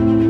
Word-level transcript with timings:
Thank 0.00 0.22
you. 0.22 0.29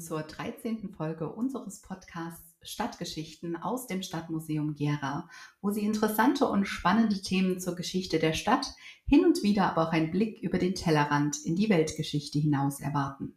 Zur 0.00 0.22
13. 0.22 0.94
Folge 0.96 1.28
unseres 1.28 1.82
Podcasts 1.82 2.54
Stadtgeschichten 2.62 3.56
aus 3.56 3.86
dem 3.86 4.02
Stadtmuseum 4.02 4.74
Gera, 4.74 5.28
wo 5.60 5.70
Sie 5.70 5.84
interessante 5.84 6.46
und 6.46 6.66
spannende 6.66 7.20
Themen 7.20 7.60
zur 7.60 7.76
Geschichte 7.76 8.18
der 8.18 8.32
Stadt, 8.32 8.74
hin 9.06 9.24
und 9.24 9.42
wieder 9.42 9.70
aber 9.70 9.88
auch 9.88 9.92
einen 9.92 10.10
Blick 10.10 10.40
über 10.42 10.58
den 10.58 10.74
Tellerrand 10.74 11.44
in 11.44 11.56
die 11.56 11.68
Weltgeschichte 11.68 12.38
hinaus 12.38 12.80
erwarten. 12.80 13.34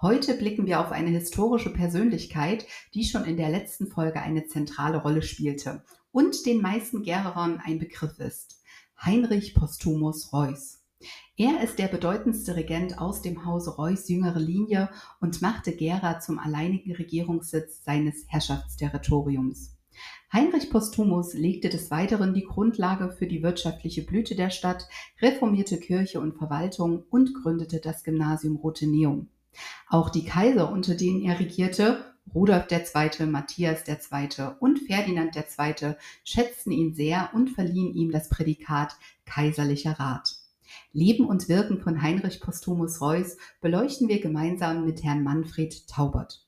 Heute 0.00 0.34
blicken 0.34 0.66
wir 0.66 0.80
auf 0.80 0.90
eine 0.90 1.10
historische 1.10 1.72
Persönlichkeit, 1.72 2.66
die 2.94 3.04
schon 3.04 3.24
in 3.24 3.36
der 3.36 3.50
letzten 3.50 3.86
Folge 3.86 4.20
eine 4.20 4.46
zentrale 4.46 4.98
Rolle 4.98 5.22
spielte 5.22 5.84
und 6.10 6.46
den 6.46 6.60
meisten 6.60 7.02
Gererern 7.02 7.60
ein 7.64 7.78
Begriff 7.78 8.18
ist. 8.18 8.60
Heinrich 9.00 9.54
Postumus 9.54 10.32
Reuß. 10.32 10.81
Er 11.36 11.62
ist 11.62 11.78
der 11.78 11.88
bedeutendste 11.88 12.56
Regent 12.56 12.98
aus 12.98 13.22
dem 13.22 13.44
Hause 13.44 13.76
Reuß 13.76 14.08
jüngere 14.08 14.38
Linie 14.38 14.90
und 15.20 15.42
machte 15.42 15.72
Gera 15.72 16.20
zum 16.20 16.38
alleinigen 16.38 16.94
Regierungssitz 16.94 17.84
seines 17.84 18.24
Herrschaftsterritoriums. 18.28 19.76
Heinrich 20.32 20.70
Postumus 20.70 21.34
legte 21.34 21.68
des 21.68 21.90
Weiteren 21.90 22.32
die 22.32 22.44
Grundlage 22.44 23.10
für 23.10 23.26
die 23.26 23.42
wirtschaftliche 23.42 24.02
Blüte 24.02 24.34
der 24.34 24.50
Stadt, 24.50 24.88
reformierte 25.20 25.78
Kirche 25.78 26.20
und 26.20 26.38
Verwaltung 26.38 27.04
und 27.10 27.34
gründete 27.34 27.80
das 27.80 28.02
Gymnasium 28.02 28.56
Roteneum. 28.56 29.28
Auch 29.88 30.08
die 30.08 30.24
Kaiser, 30.24 30.72
unter 30.72 30.94
denen 30.94 31.20
er 31.22 31.38
regierte, 31.38 32.12
Rudolf 32.34 32.66
II., 32.70 33.26
Matthias 33.26 33.86
II. 33.86 34.28
und 34.60 34.78
Ferdinand 34.78 35.36
II. 35.36 35.96
schätzten 36.24 36.72
ihn 36.72 36.94
sehr 36.94 37.30
und 37.34 37.50
verliehen 37.50 37.92
ihm 37.94 38.10
das 38.10 38.28
Prädikat 38.30 38.96
Kaiserlicher 39.26 39.98
Rat. 39.98 40.41
Leben 40.94 41.26
und 41.26 41.48
Wirken 41.48 41.78
von 41.78 42.02
Heinrich 42.02 42.40
Postumus 42.40 43.00
Reuß 43.00 43.38
beleuchten 43.62 44.08
wir 44.08 44.20
gemeinsam 44.20 44.84
mit 44.84 45.02
Herrn 45.02 45.22
Manfred 45.22 45.88
Taubert. 45.88 46.46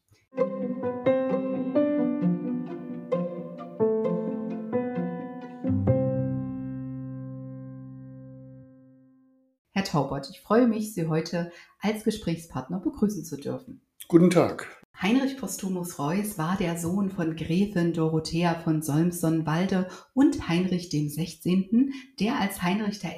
Herr 9.72 9.84
Taubert, 9.84 10.28
ich 10.30 10.42
freue 10.42 10.68
mich, 10.68 10.92
Sie 10.92 11.08
heute 11.08 11.50
als 11.80 12.04
Gesprächspartner 12.04 12.80
begrüßen 12.80 13.24
zu 13.24 13.38
dürfen. 13.38 13.80
Guten 14.06 14.28
Tag. 14.28 14.68
Heinrich 15.00 15.38
Postumus 15.38 15.98
Reuß 15.98 16.36
war 16.36 16.58
der 16.58 16.76
Sohn 16.76 17.08
von 17.10 17.36
Gräfin 17.36 17.94
Dorothea 17.94 18.60
von 18.62 18.82
Solms-Sonnenwalde 18.82 19.88
und 20.12 20.46
Heinrich 20.46 20.90
dem 20.90 21.08
16., 21.08 21.94
der 22.20 22.38
als 22.38 22.60
Heinrich 22.62 23.02
I. 23.02 23.14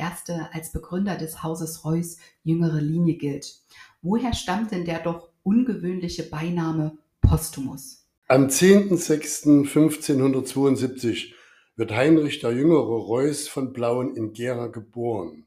als 0.53 0.71
Begründer 0.73 1.17
des 1.17 1.43
Hauses 1.43 1.85
Reuß 1.85 2.19
jüngere 2.45 2.81
Linie 2.81 3.17
gilt. 3.17 3.65
Woher 4.01 4.33
stammt 4.33 4.71
denn 4.71 4.85
der 4.85 5.01
doch 5.01 5.31
ungewöhnliche 5.43 6.23
Beiname 6.23 6.97
Postumus? 7.21 8.07
Am 8.29 8.47
10.06.1572 8.47 11.33
wird 11.75 11.93
Heinrich 11.93 12.39
der 12.39 12.53
jüngere 12.53 12.97
Reuß 12.97 13.49
von 13.49 13.73
Blauen 13.73 14.15
in 14.15 14.33
Gera 14.33 14.69
geboren. 14.69 15.47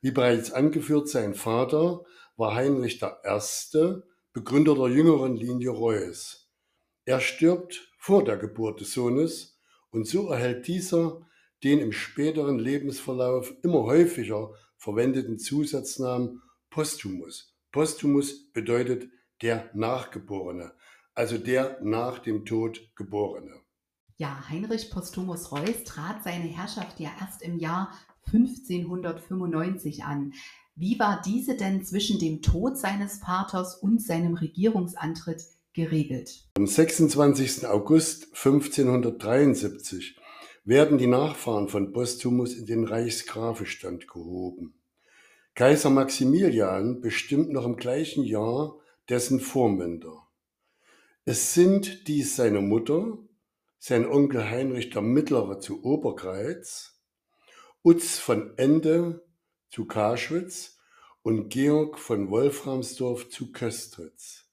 Wie 0.00 0.10
bereits 0.10 0.50
angeführt, 0.50 1.06
sein 1.08 1.34
Vater 1.34 2.00
war 2.36 2.54
Heinrich 2.54 3.02
I., 3.02 3.38
Begründer 4.32 4.76
der 4.76 4.88
jüngeren 4.88 5.34
Linie 5.34 5.70
Reuß. 5.70 6.48
Er 7.04 7.20
stirbt 7.20 7.92
vor 7.98 8.24
der 8.24 8.36
Geburt 8.36 8.80
des 8.80 8.92
Sohnes 8.92 9.58
und 9.90 10.06
so 10.06 10.28
erhält 10.28 10.68
dieser 10.68 11.26
den 11.64 11.80
im 11.80 11.92
späteren 11.92 12.58
Lebensverlauf 12.58 13.52
immer 13.62 13.82
häufiger 13.82 14.54
verwendeten 14.76 15.38
Zusatznamen 15.38 16.42
Posthumus. 16.70 17.56
Posthumus 17.72 18.52
bedeutet 18.52 19.10
der 19.42 19.68
Nachgeborene, 19.74 20.72
also 21.14 21.36
der 21.36 21.78
nach 21.82 22.20
dem 22.20 22.44
Tod 22.44 22.80
Geborene. 22.94 23.60
Ja, 24.16 24.48
Heinrich 24.48 24.90
Postumus 24.90 25.50
Reuß 25.50 25.84
trat 25.84 26.22
seine 26.22 26.44
Herrschaft 26.44 27.00
ja 27.00 27.10
erst 27.20 27.42
im 27.42 27.58
Jahr 27.58 27.92
1595 28.32 30.04
an. 30.04 30.34
Wie 30.74 30.98
war 30.98 31.20
diese 31.24 31.56
denn 31.56 31.84
zwischen 31.84 32.18
dem 32.18 32.42
Tod 32.42 32.78
seines 32.78 33.18
Vaters 33.18 33.76
und 33.76 34.02
seinem 34.02 34.34
Regierungsantritt 34.34 35.44
geregelt? 35.72 36.48
Am 36.56 36.66
26. 36.66 37.66
August 37.66 38.28
1573 38.34 40.16
werden 40.64 40.98
die 40.98 41.06
Nachfahren 41.06 41.68
von 41.68 41.92
Postumus 41.92 42.54
in 42.54 42.66
den 42.66 42.84
Reichsgrafenstand 42.84 44.08
gehoben. 44.08 44.74
Kaiser 45.54 45.90
Maximilian 45.90 47.00
bestimmt 47.00 47.50
noch 47.50 47.66
im 47.66 47.76
gleichen 47.76 48.24
Jahr 48.24 48.78
dessen 49.08 49.40
Vormünder. 49.40 50.28
Es 51.24 51.54
sind 51.54 52.08
dies 52.08 52.36
seine 52.36 52.60
Mutter, 52.60 53.18
sein 53.78 54.06
Onkel 54.06 54.48
Heinrich 54.48 54.90
der 54.90 55.02
Mittlere 55.02 55.58
zu 55.58 55.82
Obergreiz, 55.84 57.00
Utz 57.82 58.18
von 58.18 58.56
Ende 58.56 59.24
zu 59.70 59.86
Karschwitz 59.86 60.76
und 61.22 61.48
Georg 61.48 61.98
von 61.98 62.30
Wolframsdorf 62.30 63.30
zu 63.30 63.52
Köstritz. 63.52 64.44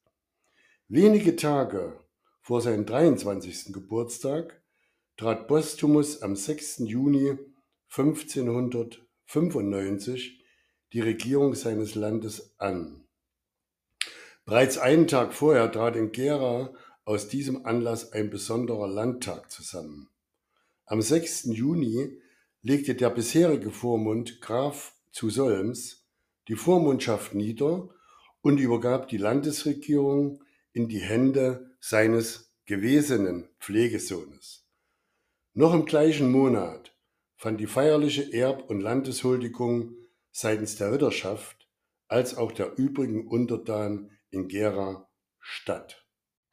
Wenige 0.87 1.35
Tage 1.35 1.99
vor 2.41 2.61
seinem 2.61 2.85
23. 2.85 3.73
Geburtstag 3.73 4.61
trat 5.17 5.47
Postumus 5.47 6.21
am 6.21 6.35
6. 6.35 6.83
Juni 6.85 7.39
1595 7.89 10.43
die 10.93 11.01
Regierung 11.01 11.55
seines 11.55 11.95
Landes 11.95 12.53
an. 12.59 13.07
Bereits 14.45 14.77
einen 14.77 15.07
Tag 15.07 15.33
vorher 15.33 15.71
trat 15.71 15.95
in 15.95 16.11
Gera 16.11 16.71
aus 17.03 17.27
diesem 17.27 17.65
Anlass 17.65 18.13
ein 18.13 18.29
besonderer 18.29 18.87
Landtag 18.87 19.51
zusammen. 19.51 20.11
Am 20.85 21.01
6. 21.01 21.45
Juni 21.45 22.21
legte 22.61 22.93
der 22.95 23.09
bisherige 23.09 23.71
Vormund 23.71 24.41
Graf 24.41 24.93
zu 25.17 25.31
Solms 25.31 26.07
die 26.47 26.55
Vormundschaft 26.55 27.33
nieder 27.33 27.89
und 28.41 28.59
übergab 28.59 29.07
die 29.07 29.17
Landesregierung 29.17 30.43
in 30.73 30.87
die 30.89 30.99
Hände 30.99 31.75
seines 31.79 32.53
gewesenen 32.65 33.49
Pflegesohnes. 33.59 34.69
Noch 35.53 35.73
im 35.73 35.85
gleichen 35.85 36.31
Monat 36.31 36.95
fand 37.35 37.59
die 37.59 37.65
feierliche 37.65 38.31
Erb- 38.31 38.69
und 38.69 38.79
Landeshuldigung 38.79 39.95
seitens 40.31 40.75
der 40.75 40.91
Ritterschaft 40.91 41.67
als 42.07 42.37
auch 42.37 42.51
der 42.51 42.77
übrigen 42.77 43.27
Untertanen 43.27 44.11
in 44.29 44.47
Gera 44.47 45.09
statt. 45.39 46.06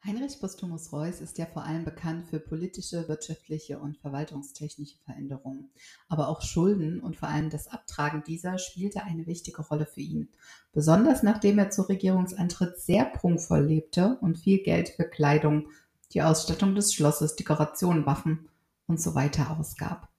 Heinrich 0.07 0.39
Postumus 0.39 0.93
Reuß 0.93 1.19
ist 1.21 1.39
ja 1.39 1.47
vor 1.47 1.63
allem 1.63 1.83
bekannt 1.83 2.27
für 2.27 2.39
politische, 2.39 3.07
wirtschaftliche 3.07 3.79
und 3.79 3.97
verwaltungstechnische 3.97 4.99
Veränderungen. 5.03 5.71
Aber 6.07 6.27
auch 6.27 6.43
Schulden 6.43 6.99
und 6.99 7.15
vor 7.15 7.29
allem 7.29 7.49
das 7.49 7.67
Abtragen 7.67 8.23
dieser 8.23 8.59
spielte 8.59 9.01
eine 9.01 9.25
wichtige 9.25 9.63
Rolle 9.63 9.87
für 9.87 10.01
ihn. 10.01 10.29
Besonders 10.73 11.23
nachdem 11.23 11.57
er 11.57 11.71
zu 11.71 11.81
Regierungsantritt 11.81 12.79
sehr 12.79 13.05
prunkvoll 13.05 13.65
lebte 13.65 14.19
und 14.21 14.37
viel 14.37 14.61
Geld 14.61 14.89
für 14.89 15.05
Kleidung, 15.05 15.69
die 16.11 16.21
Ausstattung 16.21 16.75
des 16.75 16.93
Schlosses, 16.93 17.35
Dekorationen, 17.35 18.05
Waffen 18.05 18.47
und 18.85 19.01
so 19.01 19.15
weiter 19.15 19.57
ausgab. 19.57 20.09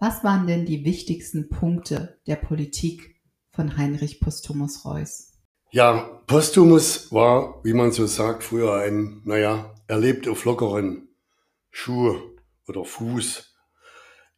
Was 0.00 0.24
waren 0.24 0.48
denn 0.48 0.66
die 0.66 0.84
wichtigsten 0.84 1.48
Punkte 1.48 2.18
der 2.26 2.36
Politik 2.36 3.14
von 3.52 3.76
Heinrich 3.76 4.18
Postumus 4.18 4.84
Reuß? 4.84 5.27
Ja, 5.70 6.22
Postumus 6.26 7.12
war, 7.12 7.62
wie 7.62 7.74
man 7.74 7.92
so 7.92 8.06
sagt, 8.06 8.42
früher 8.42 8.76
ein, 8.76 9.20
naja, 9.26 9.74
er 9.86 9.98
lebte 9.98 10.30
auf 10.30 10.46
lockeren 10.46 11.08
Schuh 11.70 12.16
oder 12.66 12.86
Fuß. 12.86 13.54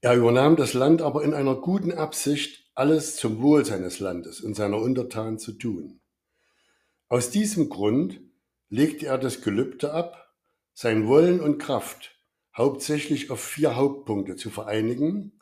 Er 0.01 0.17
übernahm 0.17 0.57
das 0.57 0.75
Land 0.75 1.03
aber 1.03 1.23
in 1.23 1.33
einer 1.33 1.55
guten 1.55 1.93
Absicht, 1.93 2.69
alles 2.75 3.15
zum 3.15 3.41
Wohl 3.43 3.65
seines 3.65 4.01
Landes 4.01 4.41
und 4.41 4.55
seiner 4.55 4.79
Untertanen 4.79 5.39
zu 5.39 5.53
tun. 5.53 6.01
Aus 7.09 7.31
diesem 7.31 7.69
Grund 7.69 8.21
legte 8.69 9.07
er 9.07 9.19
das 9.19 9.41
Gelübde 9.41 9.93
ab, 9.93 10.35
sein 10.75 11.07
Wollen 11.07 11.41
und 11.41 11.59
Kraft 11.59 12.17
hauptsächlich 12.57 13.31
auf 13.31 13.41
vier 13.41 13.77
Hauptpunkte 13.77 14.35
zu 14.35 14.51
vereinigen, 14.51 15.41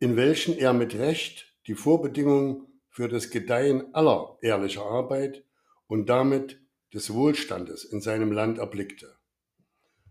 in 0.00 0.16
welchen 0.16 0.58
er 0.58 0.74
mit 0.74 0.94
Recht 0.94 1.54
die 1.66 1.74
Vorbedingungen 1.74 2.67
für 2.88 3.08
das 3.08 3.30
Gedeihen 3.30 3.94
aller 3.94 4.38
ehrlicher 4.42 4.84
Arbeit 4.84 5.44
und 5.86 6.08
damit 6.08 6.60
des 6.92 7.12
Wohlstandes 7.12 7.84
in 7.84 8.00
seinem 8.00 8.32
Land 8.32 8.58
erblickte. 8.58 9.16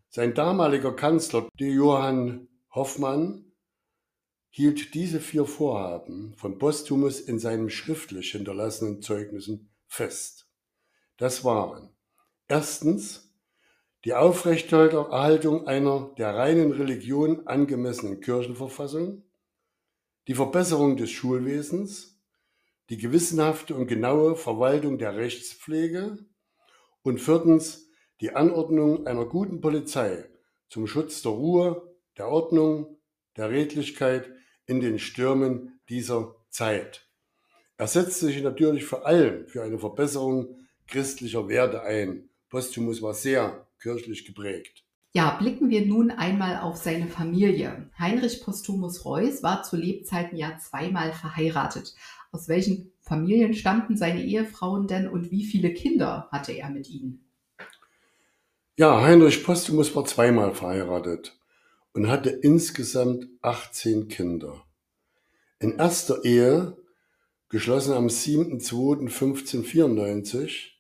Sein 0.10 0.34
damaliger 0.34 0.96
Kanzler, 0.96 1.48
der 1.60 1.70
Johann 1.70 2.48
Hoffmann, 2.74 3.52
hielt 4.50 4.94
diese 4.94 5.20
vier 5.20 5.46
Vorhaben 5.46 6.34
von 6.36 6.58
Postumus 6.58 7.20
in 7.20 7.40
seinen 7.40 7.70
schriftlich 7.70 8.32
hinterlassenen 8.32 9.02
Zeugnissen 9.02 9.70
fest. 9.86 10.50
Das 11.18 11.44
waren 11.44 11.96
erstens 12.48 13.28
die 14.06 14.14
Aufrechterhaltung 14.14 15.68
einer 15.68 16.12
der 16.18 16.36
reinen 16.36 16.72
Religion 16.72 17.46
angemessenen 17.48 18.22
Kirchenverfassung, 18.22 19.24
die 20.28 20.36
Verbesserung 20.36 20.98
des 20.98 21.12
Schulwesens, 21.12 22.17
die 22.90 22.98
gewissenhafte 22.98 23.76
und 23.76 23.88
genaue 23.88 24.36
Verwaltung 24.36 24.98
der 24.98 25.16
Rechtspflege 25.16 26.18
und 27.04 27.20
viertens 27.20 27.90
die 28.22 28.36
Anordnung 28.36 29.06
einer 29.08 29.26
guten 29.26 29.62
Polizei 29.62 30.26
zum 30.70 30.88
Schutz 30.88 31.22
der 31.22 31.32
Ruhe, 31.32 31.96
der 32.18 32.30
Ordnung, 32.30 32.98
der 33.36 33.50
Redlichkeit 33.50 34.32
in 34.66 34.80
den 34.80 35.00
Stürmen 35.00 35.80
dieser 35.90 36.36
Zeit. 36.50 37.08
Er 37.78 37.88
setzte 37.88 38.26
sich 38.26 38.42
natürlich 38.42 38.86
vor 38.86 39.06
allem 39.06 39.48
für 39.48 39.64
eine 39.64 39.78
Verbesserung 39.78 40.56
christlicher 40.88 41.48
Werte 41.48 41.84
ein. 41.84 42.30
Postumus 42.50 43.02
war 43.02 43.14
sehr 43.14 43.68
kirchlich 43.80 44.26
geprägt. 44.26 44.84
Ja, 45.14 45.32
blicken 45.32 45.70
wir 45.70 45.86
nun 45.86 46.12
einmal 46.12 46.58
auf 46.58 46.76
seine 46.76 47.08
Familie. 47.08 47.90
Heinrich 47.98 48.44
Postumus 48.44 49.06
Reuß 49.06 49.42
war 49.42 49.64
zu 49.64 49.76
Lebzeiten 49.76 50.38
ja 50.38 50.58
zweimal 50.60 51.14
verheiratet. 51.14 51.96
Aus 52.38 52.48
welchen 52.48 52.94
Familien 53.02 53.54
stammten 53.56 53.98
seine 53.98 54.24
Ehefrauen 54.24 54.86
denn 54.86 55.08
und 55.08 55.32
wie 55.32 55.44
viele 55.44 55.74
Kinder 55.74 56.28
hatte 56.32 56.52
er 56.52 56.70
mit 56.70 56.88
ihnen? 56.88 57.26
Ja, 58.76 59.02
Heinrich 59.02 59.44
Postumus 59.44 59.96
war 59.96 60.06
zweimal 60.06 60.54
verheiratet 60.54 61.36
und 61.94 62.10
hatte 62.10 62.30
insgesamt 62.30 63.28
18 63.42 64.08
Kinder. 64.08 64.64
In 65.58 65.80
erster 65.80 66.24
Ehe, 66.26 66.78
geschlossen 67.50 67.94
am 67.94 68.06
7.2.1594, 68.06 70.74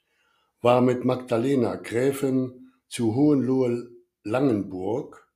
war 0.61 0.81
mit 0.81 1.05
Magdalena 1.05 1.73
Gräfin 1.73 2.71
zu 2.87 3.15
Hohenlohe-Langenburg. 3.15 5.26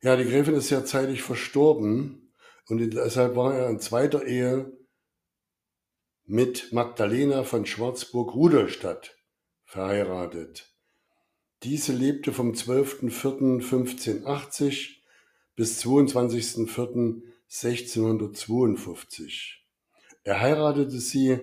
Ja, 0.03 0.15
die 0.15 0.25
Gräfin 0.25 0.53
ist 0.53 0.69
ja 0.69 0.85
zeitig 0.85 1.23
verstorben 1.23 2.31
und 2.67 2.93
deshalb 2.93 3.35
war 3.35 3.55
er 3.55 3.67
in 3.67 3.79
zweiter 3.79 4.27
Ehe 4.27 4.77
mit 6.25 6.71
Magdalena 6.71 7.43
von 7.43 7.65
Schwarzburg-Rudolstadt 7.65 9.17
verheiratet. 9.63 10.71
Diese 11.63 11.93
lebte 11.93 12.31
vom 12.31 12.51
12.04.1580 12.51 14.97
bis 15.55 15.83
22.04.1652. 17.51 19.57
Er 20.23 20.39
heiratete 20.39 20.99
sie 20.99 21.39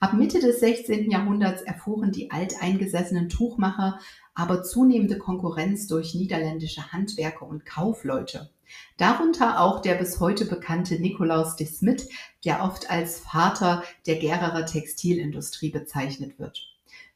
Ab 0.00 0.14
Mitte 0.14 0.40
des 0.40 0.58
16. 0.58 1.12
Jahrhunderts 1.12 1.62
erfuhren 1.62 2.10
die 2.10 2.32
alteingesessenen 2.32 3.28
Tuchmacher 3.28 4.00
aber 4.34 4.64
zunehmende 4.64 5.16
Konkurrenz 5.16 5.86
durch 5.86 6.16
niederländische 6.16 6.90
Handwerker 6.90 7.46
und 7.46 7.64
Kaufleute. 7.64 8.50
Darunter 8.96 9.60
auch 9.60 9.80
der 9.80 9.94
bis 9.94 10.20
heute 10.20 10.44
bekannte 10.44 11.00
Nikolaus 11.00 11.56
de 11.56 11.66
Smit, 11.66 12.08
der 12.44 12.62
oft 12.62 12.90
als 12.90 13.20
Vater 13.20 13.82
der 14.06 14.16
Gererer 14.16 14.66
Textilindustrie 14.66 15.70
bezeichnet 15.70 16.38
wird. 16.38 16.66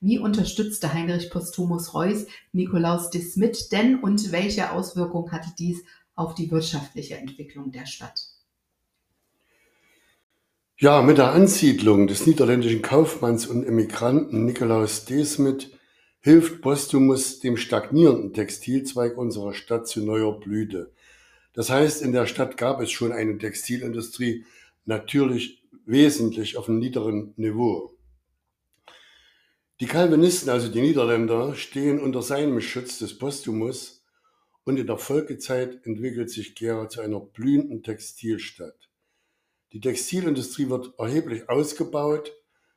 Wie 0.00 0.18
unterstützte 0.18 0.94
Heinrich 0.94 1.30
Postumus 1.30 1.92
Reuß 1.92 2.26
Nikolaus 2.52 3.10
de 3.10 3.20
Smit 3.20 3.70
denn 3.72 4.00
und 4.00 4.32
welche 4.32 4.72
Auswirkungen 4.72 5.30
hatte 5.30 5.50
dies 5.58 5.82
auf 6.14 6.34
die 6.34 6.50
wirtschaftliche 6.50 7.16
Entwicklung 7.16 7.70
der 7.70 7.86
Stadt? 7.86 8.30
Ja, 10.78 11.02
mit 11.02 11.18
der 11.18 11.32
Ansiedlung 11.32 12.06
des 12.06 12.26
niederländischen 12.26 12.80
Kaufmanns 12.80 13.46
und 13.46 13.66
Emigranten 13.66 14.46
Nikolaus 14.46 15.04
Desmet 15.04 15.70
hilft 16.20 16.62
Postumus 16.62 17.40
dem 17.40 17.58
stagnierenden 17.58 18.32
Textilzweig 18.32 19.18
unserer 19.18 19.52
Stadt 19.52 19.86
zu 19.86 20.00
neuer 20.00 20.40
Blüte. 20.40 20.92
Das 21.52 21.70
heißt, 21.70 22.02
in 22.02 22.12
der 22.12 22.26
Stadt 22.26 22.56
gab 22.56 22.80
es 22.80 22.90
schon 22.90 23.12
eine 23.12 23.36
Textilindustrie, 23.38 24.44
natürlich 24.84 25.62
wesentlich 25.84 26.56
auf 26.56 26.68
einem 26.68 26.78
niederen 26.78 27.34
Niveau. 27.36 27.96
Die 29.80 29.86
Calvinisten, 29.86 30.50
also 30.50 30.68
die 30.68 30.82
Niederländer, 30.82 31.54
stehen 31.54 32.00
unter 32.00 32.22
seinem 32.22 32.60
Schutz 32.60 32.98
des 32.98 33.16
Postumus 33.16 34.04
und 34.64 34.78
in 34.78 34.86
der 34.86 34.98
Folgezeit 34.98 35.84
entwickelt 35.86 36.30
sich 36.30 36.54
Gera 36.54 36.88
zu 36.88 37.00
einer 37.00 37.20
blühenden 37.20 37.82
Textilstadt. 37.82 38.90
Die 39.72 39.80
Textilindustrie 39.80 40.68
wird 40.68 40.92
erheblich 40.98 41.48
ausgebaut. 41.48 42.32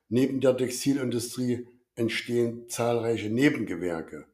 Neben 0.09 0.39
der 0.41 0.55
Textilindustrie 0.55 1.67
entstehen 1.95 2.69
zahlreiche 2.69 3.29
Nebengewerke, 3.29 4.25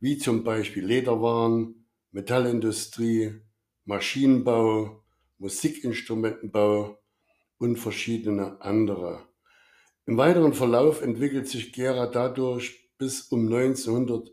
wie 0.00 0.18
zum 0.18 0.44
Beispiel 0.44 0.84
Lederwaren, 0.84 1.86
Metallindustrie, 2.10 3.40
Maschinenbau, 3.84 5.02
Musikinstrumentenbau 5.38 6.98
und 7.58 7.76
verschiedene 7.76 8.60
andere. 8.60 9.26
Im 10.06 10.16
weiteren 10.16 10.52
Verlauf 10.52 11.02
entwickelt 11.02 11.48
sich 11.48 11.72
Gera 11.72 12.06
dadurch 12.06 12.90
bis 12.98 13.22
um 13.22 13.46
1900 13.46 14.30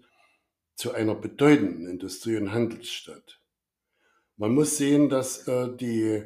zu 0.76 0.94
einer 0.94 1.16
bedeutenden 1.16 1.88
Industrie- 1.88 2.38
und 2.38 2.52
Handelsstadt. 2.52 3.42
Man 4.38 4.54
muss 4.54 4.78
sehen, 4.78 5.10
dass 5.10 5.48
äh, 5.48 5.76
die 5.76 6.24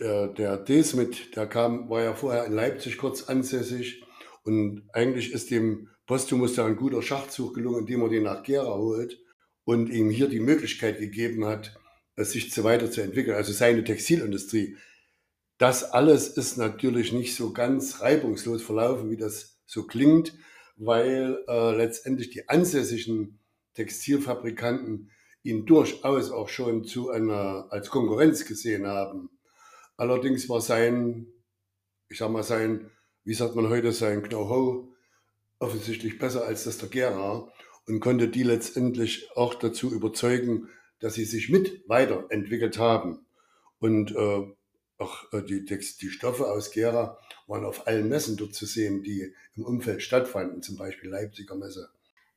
der, 0.00 0.28
der 0.28 0.56
Desmit, 0.56 1.36
der 1.36 1.46
kam, 1.46 1.88
war 1.88 2.02
ja 2.02 2.14
vorher 2.14 2.46
in 2.46 2.52
Leipzig 2.52 2.98
kurz 2.98 3.28
ansässig 3.28 4.02
und 4.42 4.88
eigentlich 4.92 5.32
ist 5.32 5.50
dem 5.50 5.88
Postumus 6.06 6.54
da 6.54 6.66
ein 6.66 6.76
guter 6.76 7.00
Schachzug 7.00 7.54
gelungen, 7.54 7.80
indem 7.80 8.02
er 8.02 8.08
den 8.08 8.24
nach 8.24 8.42
Gera 8.42 8.74
holt 8.74 9.23
und 9.64 9.88
ihm 9.90 10.10
hier 10.10 10.28
die 10.28 10.40
Möglichkeit 10.40 10.98
gegeben 10.98 11.44
hat, 11.44 11.78
sich 12.16 12.52
zu 12.52 12.64
weiterzuentwickeln, 12.64 13.36
also 13.36 13.52
seine 13.52 13.82
Textilindustrie. 13.82 14.76
Das 15.58 15.84
alles 15.84 16.28
ist 16.28 16.56
natürlich 16.56 17.12
nicht 17.12 17.34
so 17.34 17.52
ganz 17.52 18.00
reibungslos 18.00 18.62
verlaufen, 18.62 19.10
wie 19.10 19.16
das 19.16 19.58
so 19.66 19.86
klingt, 19.86 20.34
weil 20.76 21.38
äh, 21.48 21.76
letztendlich 21.76 22.30
die 22.30 22.48
ansässigen 22.48 23.40
Textilfabrikanten 23.74 25.10
ihn 25.42 25.66
durchaus 25.66 26.30
auch 26.30 26.48
schon 26.48 26.84
zu 26.84 27.10
einer 27.10 27.66
als 27.70 27.90
Konkurrenz 27.90 28.44
gesehen 28.46 28.86
haben. 28.86 29.30
Allerdings 29.96 30.48
war 30.48 30.60
sein, 30.60 31.26
ich 32.08 32.18
sag 32.18 32.30
mal, 32.30 32.42
sein, 32.42 32.90
wie 33.24 33.34
sagt 33.34 33.54
man 33.54 33.68
heute, 33.68 33.92
sein 33.92 34.22
Know-how 34.22 34.88
offensichtlich 35.58 36.18
besser 36.18 36.44
als 36.44 36.64
das 36.64 36.78
der 36.78 36.88
Gera 36.88 37.52
und 37.86 38.00
konnte 38.00 38.28
die 38.28 38.42
letztendlich 38.42 39.30
auch 39.36 39.54
dazu 39.54 39.92
überzeugen, 39.92 40.68
dass 41.00 41.14
sie 41.14 41.24
sich 41.24 41.50
mit 41.50 41.88
weiterentwickelt 41.88 42.78
haben. 42.78 43.26
Und 43.78 44.12
äh, 44.12 44.46
auch 44.98 45.32
äh, 45.32 45.42
die, 45.42 45.64
die 45.64 46.10
Stoffe 46.10 46.50
aus 46.50 46.70
Gera 46.70 47.18
waren 47.46 47.64
auf 47.64 47.86
allen 47.86 48.08
Messen 48.08 48.36
dort 48.36 48.54
zu 48.54 48.66
sehen, 48.66 49.02
die 49.02 49.34
im 49.56 49.64
Umfeld 49.64 50.02
stattfanden, 50.02 50.62
zum 50.62 50.76
Beispiel 50.76 51.10
Leipziger 51.10 51.56
Messe. 51.56 51.90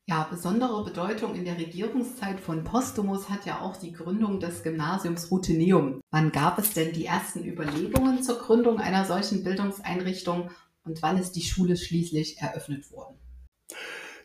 Ja, 0.09 0.25
besondere 0.29 0.85
Bedeutung 0.85 1.35
in 1.35 1.43
der 1.43 1.57
Regierungszeit 1.57 2.39
von 2.39 2.63
Postumus 2.63 3.29
hat 3.29 3.45
ja 3.45 3.59
auch 3.59 3.75
die 3.75 3.91
Gründung 3.91 4.39
des 4.39 4.63
Gymnasiums 4.63 5.29
Ruteneum. 5.31 5.99
Wann 6.11 6.31
gab 6.31 6.59
es 6.59 6.73
denn 6.73 6.93
die 6.93 7.05
ersten 7.05 7.43
Überlegungen 7.43 8.23
zur 8.23 8.39
Gründung 8.39 8.79
einer 8.79 9.03
solchen 9.03 9.43
Bildungseinrichtung 9.43 10.49
und 10.85 11.01
wann 11.01 11.17
ist 11.17 11.33
die 11.33 11.41
Schule 11.41 11.75
schließlich 11.75 12.37
eröffnet 12.37 12.89
worden? 12.91 13.19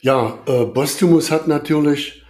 Ja, 0.04 0.42
äh, 0.46 0.66
Postumus 0.66 1.30
hat 1.30 1.46
natürlich 1.46 2.24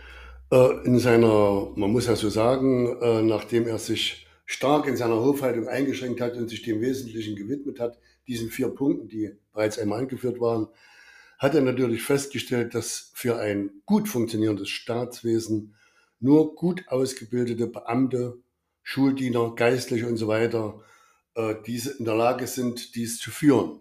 äh, 0.51 0.85
in 0.85 0.99
seiner, 0.99 1.73
man 1.75 1.91
muss 1.91 2.07
ja 2.07 2.15
so 2.17 2.29
sagen, 2.29 3.01
äh, 3.01 3.23
nachdem 3.23 3.67
er 3.67 3.79
sich 3.79 4.27
stark 4.45 4.87
in 4.87 4.99
seiner 4.99 5.17
Hofhaltung 5.17 5.69
eingeschränkt 5.69 6.21
hat 6.21 6.37
und 6.37 6.51
sich 6.51 6.61
dem 6.61 6.83
Wesentlichen 6.83 7.35
gewidmet 7.35 7.81
hat, 7.81 7.99
diesen 8.29 8.51
vier 8.51 8.69
Punkten, 8.69 9.09
die 9.09 9.33
bereits 9.55 9.79
einmal 9.79 10.01
angeführt 10.01 10.39
waren, 10.39 10.69
hat 11.39 11.55
er 11.55 11.63
natürlich 11.63 12.03
festgestellt, 12.03 12.75
dass 12.75 13.11
für 13.15 13.39
ein 13.39 13.71
gut 13.87 14.07
funktionierendes 14.07 14.69
Staatswesen 14.69 15.75
nur 16.21 16.55
gut 16.55 16.85
ausgebildete 16.89 17.69
Beamte, 17.69 18.37
Schuldiener, 18.83 19.55
Geistliche 19.55 20.09
und 20.09 20.19
so 20.19 20.29
weiter 20.29 20.83
äh, 21.37 21.55
diese 21.67 21.93
in 21.93 22.05
der 22.05 22.17
Lage 22.17 22.47
sind, 22.47 22.95
dies 22.97 23.19
zu 23.19 23.31
führen. 23.31 23.81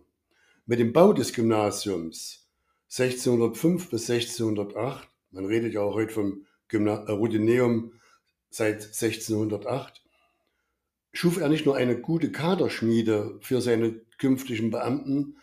Mit 0.66 0.80
dem 0.80 0.94
Bau 0.94 1.12
des 1.12 1.34
Gymnasiums 1.34 2.41
1605 2.92 3.90
bis 3.90 4.10
1608, 4.10 5.08
man 5.32 5.46
redet 5.46 5.74
ja 5.74 5.80
auch 5.80 5.94
heute 5.94 6.12
vom 6.12 6.46
Gymna 6.68 7.06
äh, 7.06 7.12
Routineum 7.12 7.94
seit 8.50 8.84
1608, 8.84 10.02
schuf 11.14 11.38
er 11.38 11.48
nicht 11.48 11.66
nur 11.66 11.78
eine 11.78 12.02
gute 12.02 12.34
Kaderschmiede 12.34 13.40
für 13.40 13.62
seine 13.62 13.94
künftigen 14.18 14.72
Beamten, 14.72 15.38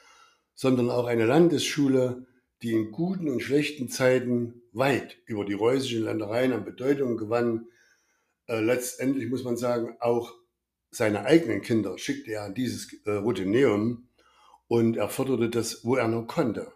sondern 0.55 0.90
auch 0.90 1.07
eine 1.07 1.25
Landesschule, 1.25 2.26
die 2.61 2.73
in 2.73 2.93
guten 2.93 3.31
und 3.31 3.40
schlechten 3.40 3.88
Zeiten 3.88 4.61
weit 4.73 5.17
über 5.25 5.47
die 5.47 5.55
reußischen 5.55 6.05
Ländereien 6.05 6.52
an 6.52 6.67
Bedeutung 6.67 7.17
gewann. 7.17 7.69
Äh, 8.47 8.61
letztendlich 8.61 9.31
muss 9.31 9.45
man 9.45 9.57
sagen, 9.57 9.97
auch 10.00 10.35
seine 10.90 11.25
eigenen 11.25 11.62
Kinder 11.62 11.97
schickte 11.97 12.33
er 12.33 12.45
an 12.45 12.55
dieses 12.55 12.93
äh, 13.07 13.12
Routineum 13.12 14.09
und 14.67 14.99
er 14.99 15.09
förderte 15.09 15.49
das, 15.49 15.83
wo 15.87 15.97
er 15.97 16.09
nur 16.09 16.26
konnte. 16.26 16.73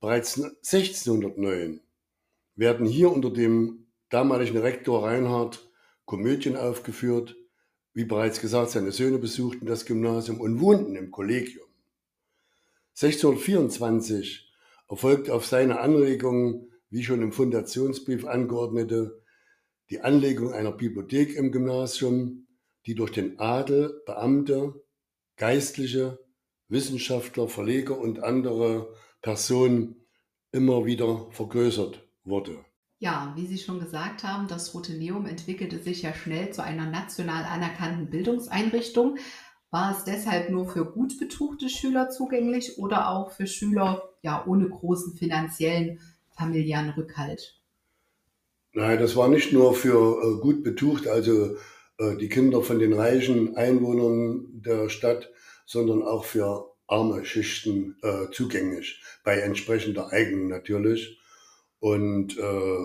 Bereits 0.00 0.40
1609 0.40 1.80
werden 2.54 2.86
hier 2.86 3.10
unter 3.10 3.30
dem 3.30 3.86
damaligen 4.10 4.58
Rektor 4.58 5.04
Reinhard 5.04 5.68
Komödien 6.04 6.56
aufgeführt. 6.56 7.36
Wie 7.94 8.04
bereits 8.04 8.40
gesagt, 8.40 8.70
seine 8.70 8.92
Söhne 8.92 9.18
besuchten 9.18 9.66
das 9.66 9.86
Gymnasium 9.86 10.40
und 10.40 10.60
wohnten 10.60 10.94
im 10.94 11.10
Kollegium. 11.10 11.66
1624 12.94 14.52
erfolgte 14.88 15.34
auf 15.34 15.46
seine 15.46 15.80
Anregung, 15.80 16.70
wie 16.90 17.02
schon 17.02 17.20
im 17.20 17.32
Fundationsbrief 17.32 18.24
angeordnete, 18.24 19.22
die 19.90 20.00
Anlegung 20.00 20.52
einer 20.52 20.72
Bibliothek 20.72 21.34
im 21.34 21.50
Gymnasium, 21.50 22.46
die 22.86 22.94
durch 22.94 23.10
den 23.10 23.38
Adel, 23.38 24.02
Beamte, 24.06 24.80
Geistliche, 25.36 26.18
Wissenschaftler, 26.68 27.48
Verleger 27.48 27.98
und 27.98 28.20
andere 28.22 28.94
Personen 29.22 29.96
immer 30.52 30.86
wieder 30.86 31.26
vergrößert 31.30 32.02
wurde. 32.24 32.64
Ja, 33.00 33.32
wie 33.36 33.46
Sie 33.46 33.58
schon 33.58 33.78
gesagt 33.78 34.24
haben, 34.24 34.48
das 34.48 34.74
Roteneum 34.74 35.26
entwickelte 35.26 35.78
sich 35.78 36.02
ja 36.02 36.12
schnell 36.12 36.52
zu 36.52 36.64
einer 36.64 36.86
national 36.86 37.44
anerkannten 37.44 38.10
Bildungseinrichtung. 38.10 39.18
War 39.70 39.96
es 39.96 40.04
deshalb 40.04 40.50
nur 40.50 40.68
für 40.68 40.84
gut 40.84 41.18
betuchte 41.18 41.68
Schüler 41.68 42.10
zugänglich 42.10 42.78
oder 42.78 43.10
auch 43.10 43.30
für 43.30 43.46
Schüler 43.46 44.08
ja 44.22 44.44
ohne 44.46 44.68
großen 44.68 45.16
finanziellen 45.16 46.00
familiären 46.30 46.90
Rückhalt? 46.90 47.60
Nein, 48.72 48.98
das 48.98 49.14
war 49.14 49.28
nicht 49.28 49.52
nur 49.52 49.74
für 49.74 50.22
äh, 50.22 50.40
gut 50.40 50.64
betucht, 50.64 51.06
also 51.06 51.56
äh, 51.98 52.16
die 52.16 52.28
Kinder 52.28 52.62
von 52.62 52.78
den 52.78 52.92
reichen 52.92 53.56
Einwohnern 53.56 54.46
der 54.62 54.88
Stadt, 54.88 55.30
sondern 55.66 56.02
auch 56.02 56.24
für 56.24 56.74
arme 56.88 57.24
Schichten 57.24 57.96
äh, 58.02 58.30
zugänglich, 58.32 59.00
bei 59.22 59.38
entsprechender 59.38 60.12
Eignung 60.12 60.48
natürlich. 60.48 61.20
Und 61.78 62.36
äh, 62.36 62.78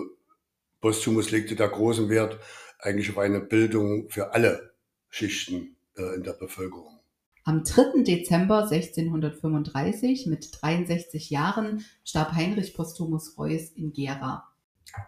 Posthumus 0.80 1.30
legte 1.30 1.56
da 1.56 1.66
großen 1.66 2.08
Wert 2.08 2.38
eigentlich 2.78 3.10
auf 3.10 3.18
eine 3.18 3.40
Bildung 3.40 4.08
für 4.10 4.32
alle 4.32 4.74
Schichten 5.08 5.76
äh, 5.96 6.14
in 6.14 6.22
der 6.22 6.34
Bevölkerung. 6.34 7.00
Am 7.46 7.64
3. 7.64 8.02
Dezember 8.04 8.70
1635 8.70 10.26
mit 10.26 10.48
63 10.62 11.30
Jahren 11.30 11.84
starb 12.04 12.32
Heinrich 12.32 12.74
Postumus 12.74 13.36
Reuß 13.36 13.72
in 13.72 13.92
Gera. 13.92 14.48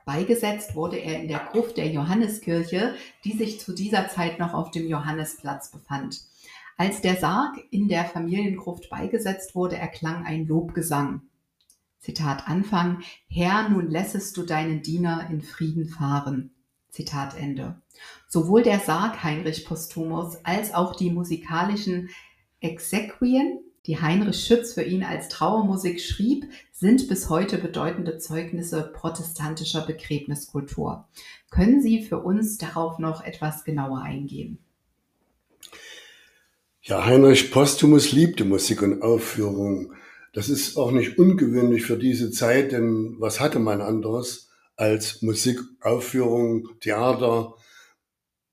Beigesetzt 0.04 0.74
wurde 0.74 0.96
er 0.96 1.20
in 1.22 1.28
der 1.28 1.48
Gruft 1.50 1.76
der 1.76 1.88
Johanneskirche, 1.88 2.94
die 3.24 3.36
sich 3.36 3.60
zu 3.60 3.72
dieser 3.72 4.08
Zeit 4.08 4.38
noch 4.38 4.52
auf 4.52 4.70
dem 4.70 4.86
Johannesplatz 4.88 5.70
befand. 5.70 6.20
Als 6.78 7.00
der 7.00 7.16
Sarg 7.16 7.56
in 7.70 7.88
der 7.88 8.04
Familiengruft 8.04 8.90
beigesetzt 8.90 9.54
wurde, 9.54 9.76
erklang 9.76 10.26
ein 10.26 10.46
Lobgesang. 10.46 11.22
Zitat 11.98 12.48
Anfang, 12.48 13.02
Herr, 13.28 13.68
nun 13.70 13.90
lässest 13.90 14.36
du 14.36 14.42
deinen 14.42 14.82
Diener 14.82 15.28
in 15.30 15.40
Frieden 15.40 15.88
fahren. 15.88 16.50
Zitat 16.90 17.36
Ende. 17.36 17.80
Sowohl 18.28 18.62
der 18.62 18.80
Sarg 18.80 19.24
Heinrich 19.24 19.64
Postumus 19.64 20.36
als 20.44 20.74
auch 20.74 20.94
die 20.94 21.10
musikalischen 21.10 22.10
Exequien, 22.60 23.60
die 23.86 24.00
Heinrich 24.00 24.44
Schütz 24.44 24.74
für 24.74 24.82
ihn 24.82 25.02
als 25.02 25.28
Trauermusik 25.28 26.00
schrieb, 26.00 26.44
sind 26.72 27.08
bis 27.08 27.30
heute 27.30 27.56
bedeutende 27.56 28.18
Zeugnisse 28.18 28.82
protestantischer 28.82 29.86
Begräbniskultur. 29.86 31.08
Können 31.50 31.80
Sie 31.80 32.02
für 32.02 32.18
uns 32.18 32.58
darauf 32.58 32.98
noch 32.98 33.24
etwas 33.24 33.64
genauer 33.64 34.02
eingehen? 34.02 34.58
Ja, 36.88 37.04
Heinrich 37.04 37.50
Postumus 37.50 38.12
liebte 38.12 38.44
Musik 38.44 38.80
und 38.80 39.02
Aufführung. 39.02 39.92
Das 40.32 40.48
ist 40.48 40.76
auch 40.76 40.92
nicht 40.92 41.18
ungewöhnlich 41.18 41.84
für 41.84 41.96
diese 41.96 42.30
Zeit, 42.30 42.70
denn 42.70 43.16
was 43.18 43.40
hatte 43.40 43.58
man 43.58 43.80
anderes? 43.80 44.46
als 44.76 45.20
Musikaufführung, 45.20 46.78
Theater. 46.78 47.56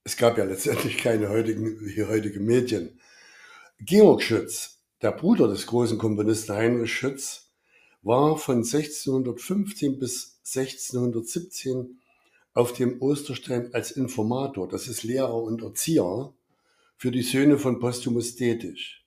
Es 0.04 0.18
gab 0.18 0.40
ja 0.40 0.46
letztendlich 0.46 0.98
keine 0.98 1.30
heutigen, 1.30 1.80
wie 1.80 2.06
heutige 2.06 2.40
Medien. 2.40 3.00
Georg 3.80 4.24
Schütz, 4.24 4.80
der 5.04 5.12
Bruder 5.12 5.48
des 5.48 5.68
großen 5.68 6.00
Komponisten 6.00 6.56
Heinrich 6.56 6.92
Schütz, 6.92 7.52
war 8.02 8.36
von 8.38 8.64
1615 8.64 10.00
bis 10.00 10.40
1617 10.44 12.00
auf 12.56 12.74
dem 12.74 13.00
Osterstein 13.00 13.72
als 13.76 13.92
Informator, 13.92 14.68
das 14.68 14.88
ist 14.88 15.04
Lehrer 15.04 15.36
und 15.36 15.62
Erzieher, 15.62 16.34
für 16.98 17.12
die 17.12 17.24
Söhne 17.24 17.58
von 17.58 17.80
Postumus 17.80 18.36
tätig. 18.36 19.06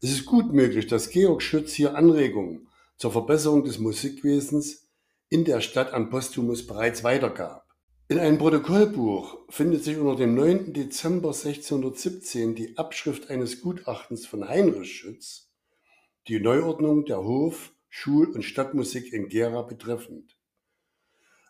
Es 0.00 0.10
ist 0.10 0.26
gut 0.26 0.52
möglich, 0.52 0.86
dass 0.86 1.10
Georg 1.10 1.42
Schütz 1.42 1.72
hier 1.72 1.96
Anregungen 1.96 2.68
zur 2.96 3.12
Verbesserung 3.12 3.64
des 3.64 3.78
Musikwesens 3.78 4.88
in 5.28 5.44
der 5.44 5.60
Stadt 5.60 5.92
an 5.92 6.10
Postumus 6.10 6.66
bereits 6.66 7.04
weitergab. 7.04 7.66
In 8.08 8.18
einem 8.18 8.38
Protokollbuch 8.38 9.38
findet 9.50 9.84
sich 9.84 9.98
unter 9.98 10.16
dem 10.16 10.34
9. 10.34 10.72
Dezember 10.72 11.28
1617 11.28 12.54
die 12.54 12.78
Abschrift 12.78 13.28
eines 13.28 13.60
Gutachtens 13.60 14.26
von 14.26 14.48
Heinrich 14.48 14.96
Schütz, 14.96 15.50
die 16.26 16.40
Neuordnung 16.40 17.04
der 17.04 17.22
Hof-, 17.22 17.72
Schul- 17.90 18.30
und 18.30 18.44
Stadtmusik 18.44 19.12
in 19.12 19.28
Gera 19.28 19.62
betreffend. 19.62 20.38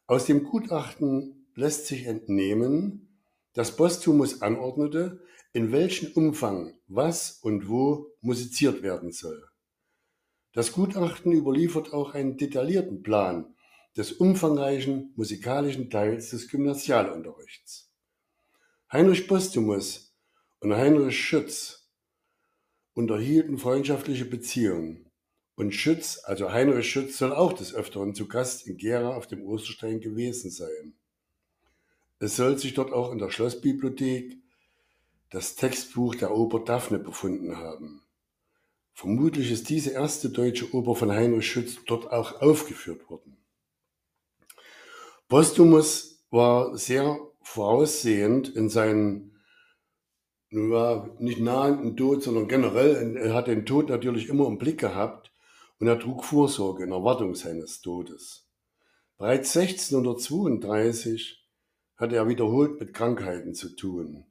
Aus 0.06 0.26
dem 0.26 0.44
Gutachten 0.44 1.46
lässt 1.54 1.86
sich 1.86 2.06
entnehmen, 2.06 3.20
dass 3.52 3.76
Postumus 3.76 4.42
anordnete, 4.42 5.20
in 5.52 5.72
welchem 5.72 6.12
Umfang 6.12 6.74
was 6.86 7.38
und 7.42 7.68
wo 7.68 8.12
musiziert 8.20 8.82
werden 8.82 9.12
soll. 9.12 9.48
Das 10.52 10.72
Gutachten 10.72 11.32
überliefert 11.32 11.92
auch 11.92 12.14
einen 12.14 12.36
detaillierten 12.36 13.02
Plan 13.02 13.54
des 13.96 14.12
umfangreichen 14.12 15.12
musikalischen 15.16 15.90
Teils 15.90 16.30
des 16.30 16.48
Gymnasialunterrichts. 16.48 17.90
Heinrich 18.92 19.26
Postumus 19.28 20.14
und 20.60 20.74
Heinrich 20.74 21.18
Schütz 21.18 21.88
unterhielten 22.94 23.58
freundschaftliche 23.58 24.24
Beziehungen 24.24 25.10
und 25.56 25.74
Schütz, 25.74 26.20
also 26.24 26.52
Heinrich 26.52 26.88
Schütz, 26.88 27.18
soll 27.18 27.32
auch 27.32 27.52
des 27.52 27.74
Öfteren 27.74 28.14
zu 28.14 28.28
Gast 28.28 28.66
in 28.66 28.76
Gera 28.76 29.16
auf 29.16 29.26
dem 29.26 29.44
Osterstein 29.44 30.00
gewesen 30.00 30.50
sein. 30.50 30.94
Es 32.20 32.36
soll 32.36 32.58
sich 32.58 32.74
dort 32.74 32.92
auch 32.92 33.12
in 33.12 33.18
der 33.18 33.30
Schlossbibliothek 33.30 34.38
das 35.30 35.56
Textbuch 35.56 36.14
der 36.14 36.34
Oper 36.34 36.60
Daphne 36.60 36.98
befunden 36.98 37.56
haben. 37.56 38.02
Vermutlich 38.92 39.52
ist 39.52 39.68
diese 39.68 39.90
erste 39.90 40.30
deutsche 40.30 40.74
Oper 40.74 40.94
von 40.94 41.12
Heinrich 41.12 41.48
Schütz 41.48 41.76
dort 41.86 42.10
auch 42.10 42.40
aufgeführt 42.40 43.08
worden. 43.08 43.36
Postumus 45.28 46.24
war 46.30 46.76
sehr 46.76 47.18
voraussehend 47.42 48.48
in 48.48 48.68
seinen 48.68 49.38
ja, 50.50 51.08
nicht 51.18 51.40
nahenden 51.40 51.96
Tod, 51.96 52.22
sondern 52.22 52.48
generell, 52.48 53.16
er 53.16 53.34
hat 53.34 53.48
den 53.48 53.66
Tod 53.66 53.88
natürlich 53.90 54.28
immer 54.28 54.46
im 54.46 54.58
Blick 54.58 54.80
gehabt 54.80 55.32
und 55.78 55.86
er 55.86 55.98
trug 55.98 56.24
Vorsorge 56.24 56.84
in 56.84 56.92
Erwartung 56.92 57.34
seines 57.34 57.80
Todes. 57.80 58.48
Bereits 59.18 59.56
1632 59.56 61.44
hatte 61.96 62.16
er 62.16 62.28
wiederholt 62.28 62.80
mit 62.80 62.94
Krankheiten 62.94 63.54
zu 63.54 63.74
tun. 63.74 64.27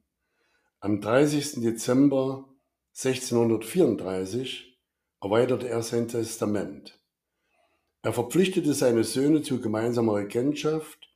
Am 0.80 1.00
30. 1.00 1.60
Dezember 1.60 2.48
1634 2.94 4.78
erweiterte 5.20 5.68
er 5.68 5.82
sein 5.82 6.06
Testament. 6.06 7.00
Er 8.02 8.12
verpflichtete 8.12 8.72
seine 8.74 9.02
Söhne 9.02 9.42
zu 9.42 9.60
gemeinsamer 9.60 10.14
Regentschaft 10.14 11.12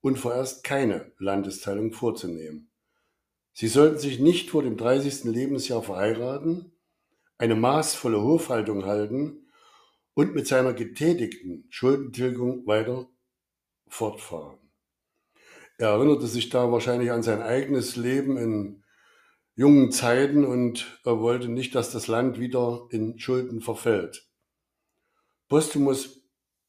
und 0.00 0.18
vorerst 0.18 0.64
keine 0.64 1.12
Landesteilung 1.18 1.92
vorzunehmen. 1.92 2.72
Sie 3.52 3.68
sollten 3.68 3.98
sich 3.98 4.18
nicht 4.18 4.50
vor 4.50 4.64
dem 4.64 4.76
30. 4.76 5.22
Lebensjahr 5.32 5.84
verheiraten, 5.84 6.72
eine 7.38 7.54
maßvolle 7.54 8.20
Hofhaltung 8.20 8.84
halten 8.84 9.46
und 10.14 10.34
mit 10.34 10.48
seiner 10.48 10.72
getätigten 10.72 11.68
Schuldentilgung 11.70 12.66
weiter 12.66 13.08
fortfahren. 13.86 14.58
Er 15.78 15.90
erinnerte 15.90 16.26
sich 16.26 16.48
da 16.48 16.72
wahrscheinlich 16.72 17.12
an 17.12 17.22
sein 17.22 17.42
eigenes 17.42 17.94
Leben 17.94 18.36
in 18.36 18.83
jungen 19.54 19.92
Zeiten 19.92 20.44
und 20.44 21.00
er 21.04 21.20
wollte 21.20 21.48
nicht, 21.48 21.74
dass 21.74 21.90
das 21.90 22.08
Land 22.08 22.38
wieder 22.38 22.86
in 22.90 23.18
Schulden 23.18 23.60
verfällt. 23.60 24.28
Postumus 25.48 26.22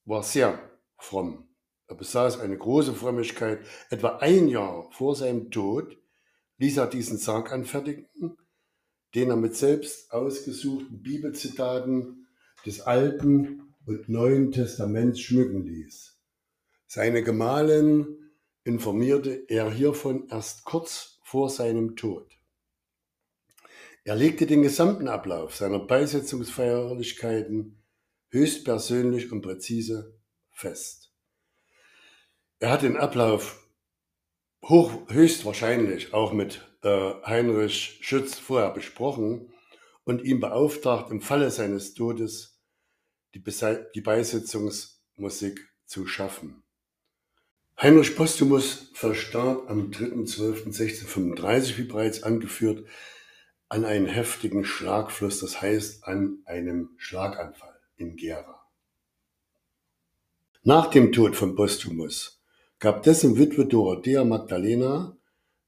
war 0.05 0.23
sehr 0.23 0.59
fromm. 0.97 1.47
Er 1.87 1.95
besaß 1.95 2.39
eine 2.39 2.57
große 2.57 2.93
Frömmigkeit. 2.93 3.65
Etwa 3.89 4.17
ein 4.17 4.47
Jahr 4.47 4.89
vor 4.91 5.15
seinem 5.15 5.51
Tod 5.51 5.97
ließ 6.57 6.77
er 6.77 6.87
diesen 6.87 7.17
Sarg 7.17 7.51
anfertigen, 7.51 8.37
den 9.13 9.29
er 9.29 9.35
mit 9.35 9.55
selbst 9.55 10.11
ausgesuchten 10.11 11.01
Bibelzitaten 11.01 12.27
des 12.65 12.81
Alten 12.81 13.75
und 13.85 14.09
Neuen 14.09 14.51
Testaments 14.51 15.19
schmücken 15.19 15.63
ließ. 15.63 16.19
Seine 16.87 17.23
Gemahlin 17.23 18.31
informierte 18.63 19.45
er 19.47 19.71
hiervon 19.71 20.27
erst 20.29 20.65
kurz 20.65 21.19
vor 21.23 21.49
seinem 21.49 21.95
Tod. 21.95 22.31
Er 24.07 24.15
legte 24.15 24.45
den 24.45 24.61
gesamten 24.61 25.07
Ablauf 25.07 25.55
seiner 25.55 25.79
Beisetzungsfeierlichkeiten 25.79 27.83
höchstpersönlich 28.29 29.31
und 29.31 29.41
präzise 29.41 30.15
fest. 30.51 31.11
Er 32.59 32.69
hat 32.69 32.83
den 32.83 32.97
Ablauf 32.97 33.67
hoch, 34.63 35.09
höchstwahrscheinlich 35.09 36.13
auch 36.13 36.33
mit 36.33 36.61
äh, 36.83 37.13
Heinrich 37.25 37.97
Schütz 38.01 38.37
vorher 38.37 38.69
besprochen 38.69 39.51
und 40.03 40.23
ihm 40.23 40.39
beauftragt, 40.39 41.09
im 41.09 41.19
Falle 41.19 41.49
seines 41.49 41.95
Todes 41.95 42.61
die, 43.33 43.43
die 43.95 44.01
Beisetzungsmusik 44.01 45.67
zu 45.85 46.05
schaffen. 46.05 46.61
Heinrich 47.81 48.15
Postumus 48.15 48.91
verstarb 48.93 49.67
am 49.67 49.89
3.12.1635, 49.89 51.77
wie 51.77 51.85
bereits 51.85 52.21
angeführt, 52.21 52.85
an 53.69 53.85
einem 53.85 54.05
heftigen 54.05 54.63
Schlagfluss, 54.63 55.39
das 55.39 55.61
heißt 55.61 56.03
an 56.05 56.39
einem 56.45 56.91
Schlaganfall 56.97 57.79
in 57.97 58.15
Gera. 58.15 58.61
Nach 60.63 60.89
dem 60.89 61.11
Tod 61.11 61.35
von 61.35 61.55
Postumus 61.55 62.41
gab 62.79 63.03
dessen 63.03 63.37
Witwe 63.37 63.65
Dorothea 63.65 64.23
Magdalena 64.23 65.17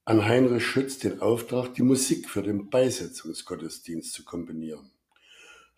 an 0.04 0.24
Heinrich 0.24 0.64
Schütz 0.64 0.98
den 0.98 1.20
Auftrag, 1.20 1.74
die 1.74 1.82
Musik 1.82 2.28
für 2.28 2.42
den 2.42 2.70
Beisetzungsgottesdienst 2.70 4.12
zu 4.12 4.24
komponieren. 4.24 4.90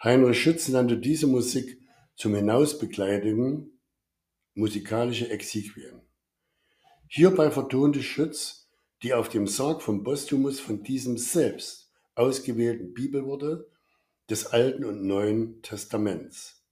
Heinrich 0.03 0.41
Schütz 0.41 0.69
nannte 0.69 0.97
diese 0.97 1.27
Musik 1.27 1.81
zum 2.17 2.35
Hinausbegleiten 2.35 3.79
musikalische 4.55 5.31
Exequien. 5.31 6.01
Hierbei 7.09 7.51
vertonte 7.51 8.03
Schütz 8.03 8.61
die 9.03 9.15
auf 9.15 9.29
dem 9.29 9.47
Sarg 9.47 9.83
von 9.83 10.05
Postumus 10.05 10.61
von 10.61 10.83
diesem 10.83 11.17
selbst 11.17 11.80
ausgewählten 12.21 12.93
Bibelworte 12.93 13.67
des 14.29 14.47
Alten 14.47 14.85
und 14.85 15.03
Neuen 15.03 15.63
Testaments. 15.63 16.63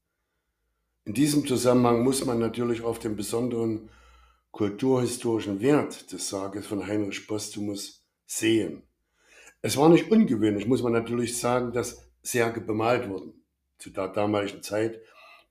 In 1.06 1.14
diesem 1.14 1.46
Zusammenhang 1.46 2.04
muss 2.04 2.24
man 2.26 2.38
natürlich 2.38 2.82
auf 2.82 2.98
den 2.98 3.16
besonderen 3.16 3.88
kulturhistorischen 4.50 5.60
Wert 5.60 6.12
des 6.12 6.28
Sarges 6.28 6.66
von 6.66 6.86
Heinrich 6.86 7.26
Postumus 7.26 8.04
sehen. 8.26 8.82
Es 9.62 9.78
war 9.78 9.88
nicht 9.88 10.10
ungewöhnlich, 10.10 10.66
muss 10.66 10.82
man 10.82 10.92
natürlich 10.92 11.38
sagen, 11.38 11.72
dass 11.72 12.06
Särge 12.22 12.60
bemalt 12.60 13.08
wurden 13.08 13.32
zu 13.78 13.88
der 13.88 14.08
damaligen 14.08 14.62
Zeit. 14.62 15.00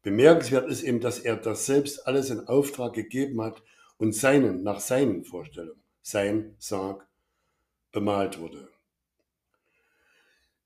Bemerkenswert 0.04 0.69
ist 0.69 0.84
eben, 0.84 1.00
dass 1.00 1.19
er 1.19 1.38
das 1.38 1.65
selbst 1.65 2.06
alles 2.06 2.30
in 2.30 2.48
Auftrag 2.48 2.93
gegeben 2.93 3.41
hat 3.41 3.63
und 3.98 4.13
seinen, 4.13 4.62
nach 4.62 4.80
seinen 4.80 5.24
Vorstellungen, 5.24 5.82
sein 6.02 6.56
Sarg 6.60 7.08
bemalt 7.91 8.39
wurde. 8.39 8.69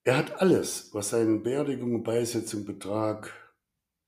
Er 0.04 0.18
hat 0.18 0.42
alles, 0.42 0.90
was 0.94 1.10
seine 1.10 1.38
Beerdigung 1.40 1.94
und 1.94 2.04
Beisetzung 2.04 2.66
betrag, 2.66 3.32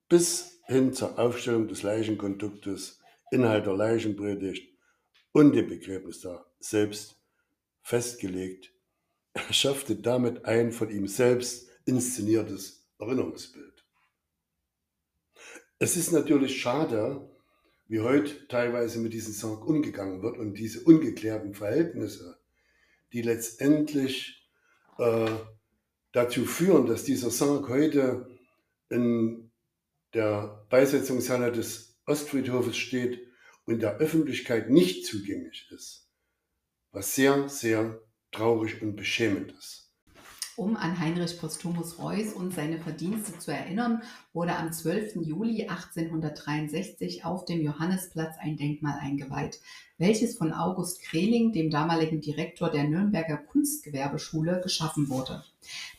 bis 0.10 0.60
hin 0.66 0.94
zur 0.94 1.20
Aufstellung 1.20 1.68
des 1.68 1.84
Leichenkonduktes, 1.84 3.00
Inhalt 3.32 3.68
der 3.68 3.76
Leichenpredigt 3.76 4.76
und 5.34 5.54
dem 5.54 5.68
Begräbnis 5.68 6.22
da 6.22 6.46
selbst 6.60 7.20
festgelegt. 7.82 8.74
Er 9.34 9.54
schaffte 9.54 9.96
damit 9.96 10.46
ein 10.46 10.72
von 10.72 10.90
ihm 10.90 11.08
selbst 11.08 11.70
inszeniertes 11.86 12.88
Erinnerungsbild. 13.00 13.86
Es 15.80 15.98
ist 15.98 16.12
natürlich 16.12 16.60
schade, 16.60 17.30
wie 17.88 18.00
heute 18.00 18.48
teilweise 18.48 19.00
mit 19.00 19.14
diesem 19.14 19.34
Sarg 19.34 19.66
umgegangen 19.68 20.24
wird 20.24 20.38
und 20.38 20.54
diese 20.54 20.82
ungeklärten 20.82 21.54
Verhältnisse, 21.54 22.40
die 23.12 23.22
letztendlich 23.22 24.50
äh, 24.98 25.30
dazu 26.14 26.46
führen, 26.46 26.86
dass 26.86 27.04
dieser 27.04 27.30
Sarg 27.30 27.68
heute 27.68 28.28
in 28.90 29.52
der 30.14 30.66
Beisetzungshalle 30.70 31.52
des 31.52 32.00
Ostfriedhofes 32.06 32.78
steht 32.78 33.28
und 33.66 33.82
der 33.82 33.98
Öffentlichkeit 33.98 34.70
nicht 34.70 35.06
zugänglich 35.06 35.68
ist, 35.72 36.10
was 36.92 37.16
sehr, 37.16 37.50
sehr 37.50 38.02
traurig 38.32 38.82
und 38.82 38.96
beschämend 38.96 39.52
ist. 39.58 39.83
Um 40.56 40.78
an 40.78 41.00
Heinrich 41.00 41.40
Postumus 41.40 41.98
Reuß 41.98 42.34
und 42.34 42.54
seine 42.54 42.78
Verdienste 42.78 43.40
zu 43.40 43.52
erinnern, 43.52 44.04
wurde 44.34 44.56
am 44.56 44.72
12. 44.72 45.16
Juli 45.16 45.68
1863 45.68 47.26
auf 47.26 47.46
dem 47.46 47.62
Johannesplatz 47.62 48.36
ein 48.40 48.56
Denkmal 48.56 49.00
eingeweiht, 49.00 49.60
welches 49.98 50.38
von 50.38 50.54
August 50.54 51.02
Kreling, 51.02 51.54
dem 51.54 51.72
damaligen 51.72 52.22
Direktor 52.22 52.70
der 52.70 52.84
Nürnberger 52.84 53.38
Kunstgewerbeschule, 53.38 54.62
geschaffen 54.62 55.10
wurde. 55.10 55.44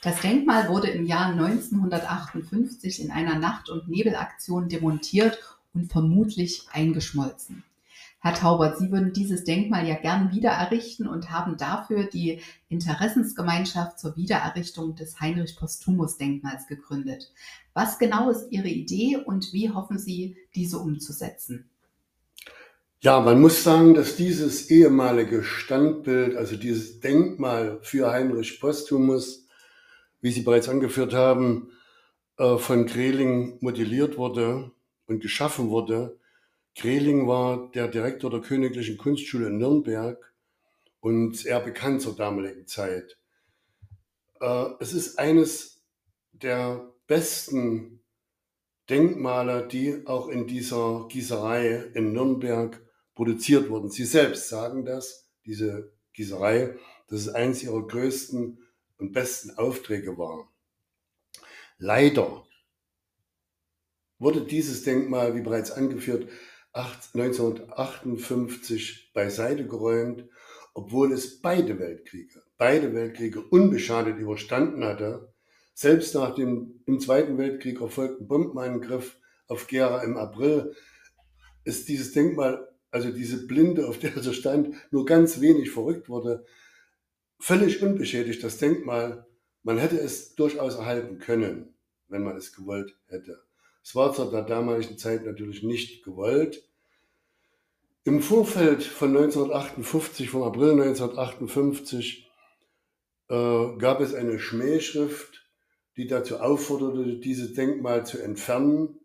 Das 0.03 0.21
Denkmal 0.21 0.69
wurde 0.69 0.89
im 0.89 1.05
Jahr 1.05 1.33
1958 1.33 3.03
in 3.03 3.11
einer 3.11 3.41
Nacht- 3.41 3.71
und 3.71 3.89
Nebelaktion 3.89 4.69
demontiert 4.69 5.37
und 5.75 5.91
vermutlich 5.91 6.69
eingeschmolzen. 6.73 7.65
Herr 8.25 8.33
Taubert, 8.33 8.79
Sie 8.79 8.91
würden 8.91 9.13
dieses 9.13 9.45
Denkmal 9.45 9.87
ja 9.87 9.97
gern 9.97 10.33
wieder 10.33 10.49
errichten 10.49 11.07
und 11.07 11.31
haben 11.31 11.59
dafür 11.59 12.05
die 12.05 12.41
Interessensgemeinschaft 12.71 13.99
zur 13.99 14.17
Wiedererrichtung 14.17 14.95
des 14.95 15.21
Heinrich 15.21 15.59
Postumus 15.59 16.17
Denkmals 16.17 16.67
gegründet. 16.67 17.31
Was 17.75 17.99
genau 17.99 18.31
ist 18.31 18.51
Ihre 18.51 18.69
Idee 18.69 19.19
und 19.19 19.53
wie 19.53 19.69
hoffen 19.69 19.99
Sie, 19.99 20.39
diese 20.55 20.79
umzusetzen? 20.79 21.69
Ja, 23.01 23.21
man 23.21 23.43
muss 23.43 23.63
sagen, 23.63 23.93
dass 23.93 24.17
dieses 24.17 24.71
ehemalige 24.71 25.43
Standbild, 25.43 26.35
also 26.35 26.57
dieses 26.57 27.01
Denkmal 27.01 27.79
für 27.83 28.11
Heinrich 28.11 28.59
Postumus, 28.59 29.47
wie 30.23 30.31
Sie 30.31 30.41
bereits 30.41 30.71
angeführt 30.71 31.13
haben, 31.13 31.73
äh, 32.39 32.57
von 32.57 32.87
Greling 32.87 33.59
modelliert 33.61 34.17
wurde 34.17 34.71
und 35.07 35.21
geschaffen 35.21 35.69
wurde 35.69 36.17
Greling 36.77 37.29
war 37.29 37.71
der 37.73 37.89
Direktor 37.89 38.31
der 38.31 38.41
Königlichen 38.41 38.99
Kunstschule 38.99 39.47
in 39.47 39.59
Nürnberg 39.59 40.35
und 41.01 41.47
eher 41.47 41.61
bekannt 41.61 42.03
zur 42.03 42.17
damaligen 42.17 42.67
Zeit. 42.67 43.19
Äh, 44.41 44.67
es 44.81 44.93
ist 44.93 45.19
eines 45.19 45.85
der 46.33 46.93
besten 47.07 48.03
Denkmale, 48.91 49.69
die 49.69 50.07
auch 50.07 50.29
in 50.29 50.47
dieser 50.47 51.07
Gießerei 51.09 51.91
in 51.95 52.13
Nürnberg 52.13 52.83
produziert 53.15 53.71
wurden. 53.71 53.91
Sie 53.91 54.05
selbst 54.05 54.49
sagen 54.49 54.85
das, 54.85 55.31
diese 55.47 55.93
Gießerei, 56.13 56.77
dass 57.09 57.21
es 57.21 57.29
eines 57.29 57.63
ihrer 57.63 57.87
größten 57.87 58.59
und 58.99 59.13
besten 59.13 59.57
Aufträge 59.57 60.19
war. 60.19 60.53
Leider 61.79 62.47
wurde 64.19 64.43
dieses 64.43 64.83
Denkmal, 64.83 65.35
wie 65.35 65.43
bereits 65.43 65.71
angeführt, 65.71 66.29
1958 66.75 69.13
beiseite 69.15 69.67
geräumt, 69.67 70.29
obwohl 70.75 71.13
es 71.13 71.41
beide 71.41 71.79
Weltkriege, 71.79 72.43
beide 72.59 72.93
Weltkriege 72.93 73.41
unbeschadet 73.41 74.19
überstanden 74.19 74.85
hatte. 74.85 75.33
Selbst 75.73 76.15
nach 76.15 76.35
dem 76.35 76.83
im 76.87 76.99
Zweiten 76.99 77.39
Weltkrieg 77.39 77.81
erfolgten 77.81 78.27
Bombenangriff 78.27 79.17
auf 79.47 79.69
Gera 79.69 80.03
im 80.03 80.17
April 80.17 80.75
ist 81.65 81.89
dieses 81.89 82.13
Denkmal, 82.13 82.69
also 82.91 83.13
diese 83.13 83.47
Blinde, 83.47 83.87
auf 83.89 83.99
der 83.99 84.17
es 84.17 84.35
stand, 84.35 84.75
nur 84.91 85.07
ganz 85.07 85.41
wenig 85.41 85.71
verrückt 85.71 86.09
wurde, 86.09 86.45
völlig 87.39 87.81
unbeschädigt, 87.83 88.43
das 88.43 88.59
Denkmal. 88.59 89.27
Man 89.63 89.79
hätte 89.79 89.99
es 89.99 90.35
durchaus 90.35 90.75
erhalten 90.75 91.19
können, 91.19 91.75
wenn 92.09 92.25
man 92.25 92.37
es 92.37 92.53
gewollt 92.53 92.97
hätte. 93.07 93.44
Es 93.85 93.95
war 93.95 94.15
zu 94.15 94.25
der 94.25 94.43
damaligen 94.43 94.97
Zeit 94.97 95.27
natürlich 95.27 95.63
nicht 95.63 96.03
gewollt. 96.05 96.67
Im 98.05 98.23
Vorfeld 98.23 98.83
von 98.83 99.11
1958, 99.11 100.31
vom 100.31 100.43
April 100.43 100.73
1958, 100.73 102.31
äh, 103.29 103.77
gab 103.77 104.01
es 104.01 104.15
eine 104.15 104.39
Schmähschrift, 104.39 105.47
die 105.99 106.07
dazu 106.07 106.39
aufforderte, 106.41 107.19
dieses 107.19 107.53
Denkmal 107.53 108.07
zu 108.07 108.19
entfernen. 108.23 109.01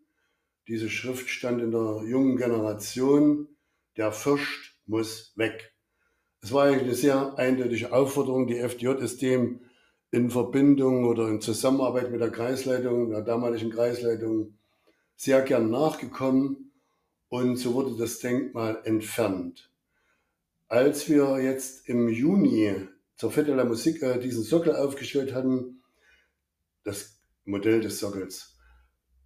Diese 0.70 0.90
Schrift 0.90 1.30
stand 1.30 1.62
in 1.62 1.72
der 1.72 2.04
jungen 2.08 2.38
Generation, 2.38 3.50
der 3.98 4.14
Fürst 4.14 4.78
muss 4.86 5.34
weg. 5.36 5.74
Es 6.42 6.54
war 6.54 6.66
eigentlich 6.66 6.84
eine 6.84 6.96
sehr 6.96 7.38
eindeutige 7.38 7.92
Aufforderung. 7.92 8.48
Die 8.48 8.58
FDJ 8.58 8.92
ist 9.04 9.22
dem 9.22 9.60
in 10.12 10.30
Verbindung 10.30 11.04
oder 11.04 11.28
in 11.28 11.42
Zusammenarbeit 11.42 12.12
mit 12.12 12.22
der 12.22 12.32
Kreisleitung, 12.32 13.10
der 13.10 13.22
damaligen 13.22 13.72
Kreisleitung, 13.72 14.59
sehr 15.20 15.42
gern 15.42 15.70
nachgekommen 15.70 16.72
und 17.28 17.58
so 17.58 17.74
wurde 17.74 17.98
das 17.98 18.20
Denkmal 18.20 18.82
entfernt. 18.86 19.70
Als 20.70 21.10
wir 21.10 21.42
jetzt 21.42 21.90
im 21.90 22.08
Juni 22.08 22.88
zur 23.18 23.30
Fête 23.30 23.48
de 23.48 23.56
la 23.56 23.66
Musique 23.66 24.02
äh, 24.02 24.18
diesen 24.18 24.44
Sockel 24.44 24.74
aufgestellt 24.74 25.34
hatten, 25.34 25.84
das 26.86 27.20
Modell 27.44 27.82
des 27.82 28.00
Sockels, 28.00 28.58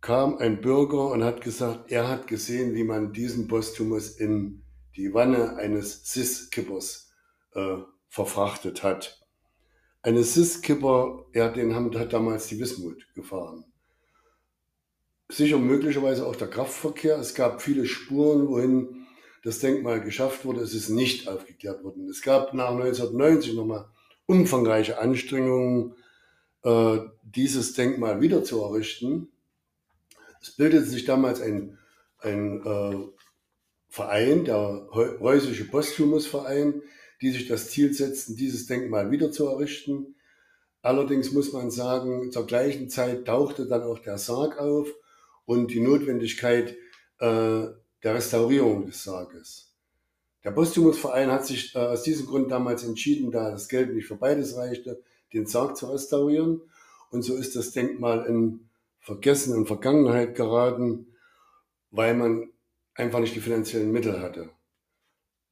kam 0.01 0.39
ein 0.39 0.61
Bürger 0.61 1.11
und 1.11 1.23
hat 1.23 1.41
gesagt, 1.41 1.91
er 1.91 2.09
hat 2.09 2.25
gesehen, 2.25 2.73
wie 2.73 2.83
man 2.83 3.13
diesen 3.13 3.47
Postumus 3.47 4.17
in 4.17 4.63
die 4.95 5.13
Wanne 5.13 5.57
eines 5.57 6.11
Sis-Kippers 6.11 7.13
äh, 7.53 7.77
verfrachtet 8.07 8.81
hat. 8.81 9.23
Eine 10.01 10.23
Sis-Kipper, 10.23 11.27
ja, 11.35 11.49
den 11.49 11.75
haben, 11.75 11.95
hat 11.99 12.13
damals 12.13 12.47
die 12.47 12.59
Wismut 12.59 13.13
gefahren 13.13 13.65
sicher 15.33 15.57
möglicherweise 15.57 16.25
auch 16.25 16.35
der 16.35 16.49
Kraftverkehr. 16.49 17.17
Es 17.17 17.35
gab 17.35 17.61
viele 17.61 17.85
Spuren, 17.85 18.47
wohin 18.47 19.05
das 19.43 19.59
Denkmal 19.59 20.01
geschafft 20.01 20.45
wurde. 20.45 20.61
Es 20.61 20.73
ist 20.73 20.89
nicht 20.89 21.27
aufgeklärt 21.27 21.83
worden. 21.83 22.07
Es 22.09 22.21
gab 22.21 22.53
nach 22.53 22.71
1990 22.71 23.53
nochmal 23.53 23.85
umfangreiche 24.25 24.99
Anstrengungen, 24.99 25.95
äh, 26.63 26.99
dieses 27.23 27.73
Denkmal 27.73 28.21
wieder 28.21 28.43
zu 28.43 28.61
errichten. 28.61 29.27
Es 30.41 30.51
bildete 30.51 30.85
sich 30.85 31.05
damals 31.05 31.41
ein, 31.41 31.77
ein 32.19 32.65
äh, 32.65 33.07
Verein, 33.89 34.45
der 34.45 34.87
Preußische 34.91 35.65
Posthumusverein, 35.65 36.81
die 37.21 37.31
sich 37.31 37.47
das 37.47 37.69
Ziel 37.69 37.93
setzten, 37.93 38.35
dieses 38.35 38.65
Denkmal 38.65 39.11
wieder 39.11 39.31
zu 39.31 39.47
errichten. 39.47 40.15
Allerdings 40.81 41.31
muss 41.31 41.53
man 41.53 41.71
sagen, 41.71 42.31
zur 42.31 42.45
gleichen 42.45 42.89
Zeit 42.89 43.25
tauchte 43.25 43.67
dann 43.67 43.83
auch 43.83 43.99
der 43.99 44.17
Sarg 44.17 44.57
auf 44.57 44.87
und 45.45 45.71
die 45.71 45.81
Notwendigkeit 45.81 46.75
äh, 47.19 47.67
der 48.03 48.15
Restaurierung 48.15 48.85
des 48.85 49.03
Sarges. 49.03 49.73
Der 50.43 50.51
Postumusverein 50.51 51.31
hat 51.31 51.45
sich 51.45 51.73
äh, 51.75 51.79
aus 51.79 52.03
diesem 52.03 52.27
Grund 52.27 52.51
damals 52.51 52.83
entschieden, 52.83 53.31
da 53.31 53.51
das 53.51 53.69
Geld 53.69 53.93
nicht 53.93 54.07
für 54.07 54.15
beides 54.15 54.57
reichte, 54.57 55.01
den 55.31 55.45
Sarg 55.45 55.77
zu 55.77 55.87
restaurieren. 55.87 56.61
Und 57.11 57.21
so 57.21 57.35
ist 57.35 57.55
das 57.55 57.71
Denkmal 57.71 58.25
in 58.25 58.69
Vergessen 58.99 59.55
und 59.55 59.67
Vergangenheit 59.67 60.35
geraten, 60.35 61.07
weil 61.91 62.13
man 62.15 62.51
einfach 62.95 63.19
nicht 63.19 63.35
die 63.35 63.41
finanziellen 63.41 63.91
Mittel 63.91 64.21
hatte. 64.21 64.49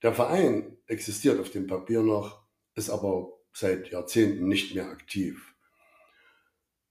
Der 0.04 0.14
Verein 0.14 0.78
existiert 0.88 1.40
auf 1.40 1.52
dem 1.52 1.68
Papier 1.68 2.02
noch, 2.02 2.42
ist 2.76 2.90
aber 2.90 3.32
seit 3.54 3.92
Jahrzehnten 3.92 4.48
nicht 4.48 4.74
mehr 4.74 4.88
aktiv. 4.88 5.54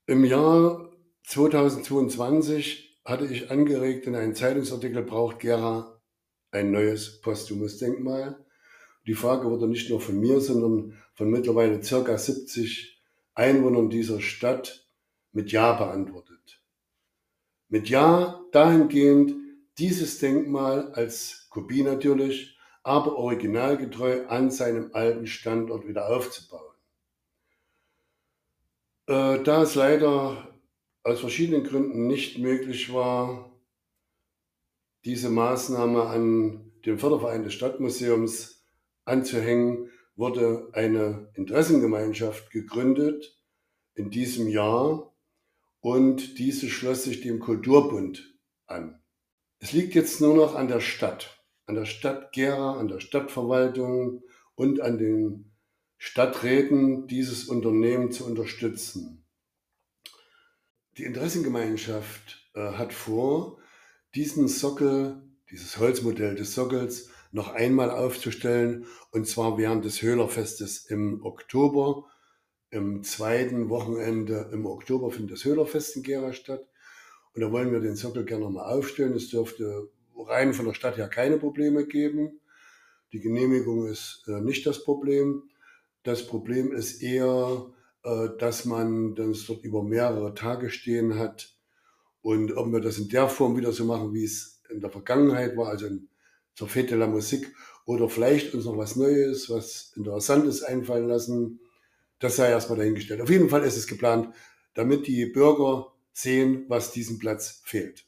Im 0.06 0.24
Jahr 0.24 0.90
2022 1.24 2.89
hatte 3.04 3.26
ich 3.26 3.50
angeregt 3.50 4.06
in 4.06 4.14
einem 4.14 4.34
Zeitungsartikel, 4.34 5.02
braucht 5.02 5.40
Gera 5.40 6.00
ein 6.50 6.70
neues 6.70 7.20
posthumes 7.20 7.78
Denkmal. 7.78 8.44
Die 9.06 9.14
Frage 9.14 9.50
wurde 9.50 9.66
nicht 9.66 9.90
nur 9.90 10.00
von 10.00 10.18
mir, 10.18 10.40
sondern 10.40 10.98
von 11.14 11.30
mittlerweile 11.30 11.82
circa 11.82 12.18
70 12.18 13.00
Einwohnern 13.34 13.90
dieser 13.90 14.20
Stadt 14.20 14.86
mit 15.32 15.52
Ja 15.52 15.72
beantwortet. 15.72 16.62
Mit 17.68 17.88
Ja 17.88 18.44
dahingehend, 18.52 19.34
dieses 19.78 20.18
Denkmal 20.18 20.92
als 20.92 21.46
Kopie 21.50 21.82
natürlich, 21.82 22.58
aber 22.82 23.16
originalgetreu 23.16 24.26
an 24.26 24.50
seinem 24.50 24.90
alten 24.92 25.26
Standort 25.26 25.86
wieder 25.86 26.08
aufzubauen. 26.08 26.74
Äh, 29.06 29.42
da 29.42 29.62
es 29.62 29.74
leider 29.74 30.49
aus 31.02 31.20
verschiedenen 31.20 31.64
Gründen 31.64 32.06
nicht 32.06 32.38
möglich 32.38 32.92
war, 32.92 33.50
diese 35.04 35.30
Maßnahme 35.30 36.02
an 36.04 36.72
den 36.84 36.98
Förderverein 36.98 37.42
des 37.42 37.54
Stadtmuseums 37.54 38.64
anzuhängen, 39.04 39.90
wurde 40.16 40.68
eine 40.72 41.30
Interessengemeinschaft 41.34 42.50
gegründet 42.50 43.38
in 43.94 44.10
diesem 44.10 44.48
Jahr 44.48 45.14
und 45.80 46.38
diese 46.38 46.68
schloss 46.68 47.04
sich 47.04 47.22
dem 47.22 47.40
Kulturbund 47.40 48.38
an. 48.66 49.00
Es 49.58 49.72
liegt 49.72 49.94
jetzt 49.94 50.20
nur 50.20 50.34
noch 50.34 50.54
an 50.54 50.68
der 50.68 50.80
Stadt, 50.80 51.42
an 51.66 51.74
der 51.74 51.86
Stadt 51.86 52.32
Gera, 52.32 52.78
an 52.78 52.88
der 52.88 53.00
Stadtverwaltung 53.00 54.22
und 54.54 54.80
an 54.80 54.98
den 54.98 55.52
Stadträten, 55.96 57.06
dieses 57.06 57.44
Unternehmen 57.44 58.10
zu 58.10 58.26
unterstützen. 58.26 59.24
Die 61.00 61.06
Interessengemeinschaft 61.06 62.50
äh, 62.52 62.72
hat 62.72 62.92
vor, 62.92 63.56
diesen 64.14 64.48
Sockel, 64.48 65.22
dieses 65.50 65.78
Holzmodell 65.78 66.34
des 66.34 66.54
Sockels 66.54 67.08
noch 67.32 67.54
einmal 67.54 67.90
aufzustellen 67.90 68.84
und 69.10 69.26
zwar 69.26 69.56
während 69.56 69.86
des 69.86 70.02
Höhlerfestes 70.02 70.84
im 70.90 71.24
Oktober. 71.24 72.04
Im 72.68 73.02
zweiten 73.02 73.70
Wochenende 73.70 74.50
im 74.52 74.66
Oktober 74.66 75.10
findet 75.10 75.38
das 75.38 75.46
Höhlerfest 75.46 75.96
in 75.96 76.02
Gera 76.02 76.34
statt 76.34 76.68
und 77.32 77.40
da 77.40 77.50
wollen 77.50 77.72
wir 77.72 77.80
den 77.80 77.96
Sockel 77.96 78.26
gerne 78.26 78.44
nochmal 78.44 78.70
aufstellen. 78.70 79.14
Es 79.14 79.30
dürfte 79.30 79.88
rein 80.18 80.52
von 80.52 80.66
der 80.66 80.74
Stadt 80.74 80.98
her 80.98 81.08
keine 81.08 81.38
Probleme 81.38 81.86
geben. 81.86 82.42
Die 83.14 83.20
Genehmigung 83.20 83.86
ist 83.86 84.24
äh, 84.28 84.42
nicht 84.42 84.66
das 84.66 84.84
Problem. 84.84 85.44
Das 86.02 86.26
Problem 86.26 86.72
ist 86.72 87.00
eher, 87.00 87.72
dass 88.02 88.64
man 88.64 89.14
das 89.14 89.46
dort 89.46 89.64
über 89.64 89.82
mehrere 89.82 90.34
Tage 90.34 90.70
stehen 90.70 91.18
hat. 91.18 91.54
Und 92.22 92.56
ob 92.56 92.72
wir 92.72 92.80
das 92.80 92.98
in 92.98 93.08
der 93.08 93.28
Form 93.28 93.56
wieder 93.56 93.72
so 93.72 93.84
machen, 93.84 94.12
wie 94.14 94.24
es 94.24 94.62
in 94.70 94.80
der 94.80 94.90
Vergangenheit 94.90 95.56
war, 95.56 95.68
also 95.68 95.86
in, 95.86 96.08
zur 96.54 96.68
Fête 96.68 96.88
de 96.88 96.98
la 96.98 97.06
Musique, 97.06 97.52
oder 97.86 98.08
vielleicht 98.08 98.54
uns 98.54 98.66
noch 98.66 98.76
was 98.76 98.96
Neues, 98.96 99.50
was 99.50 99.92
Interessantes 99.96 100.62
einfallen 100.62 101.08
lassen, 101.08 101.60
das 102.18 102.36
sei 102.36 102.50
erstmal 102.50 102.78
dahingestellt. 102.78 103.20
Auf 103.20 103.30
jeden 103.30 103.48
Fall 103.48 103.64
ist 103.64 103.76
es 103.76 103.86
geplant, 103.86 104.34
damit 104.74 105.06
die 105.06 105.26
Bürger 105.26 105.92
sehen, 106.12 106.66
was 106.68 106.92
diesem 106.92 107.18
Platz 107.18 107.62
fehlt. 107.64 108.06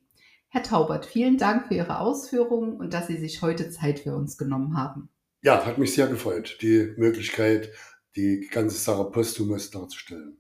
Herr 0.48 0.64
Taubert, 0.64 1.06
vielen 1.06 1.38
Dank 1.38 1.68
für 1.68 1.76
Ihre 1.76 2.00
Ausführungen 2.00 2.78
und 2.78 2.96
dass 2.96 3.06
Sie 3.06 3.18
sich 3.18 3.44
heute 3.44 3.70
Zeit 3.70 4.00
für 4.00 4.16
uns 4.16 4.40
genommen 4.40 4.76
haben. 4.76 5.10
Ja, 5.44 5.64
hat 5.68 5.78
mich 5.78 5.94
sehr 5.94 6.08
gefreut, 6.08 6.58
die 6.64 6.96
Möglichkeit, 6.98 7.70
die 8.16 8.50
ganze 8.52 8.78
Sache 8.78 9.06
Postumus 9.12 9.70
darzustellen. 9.70 10.40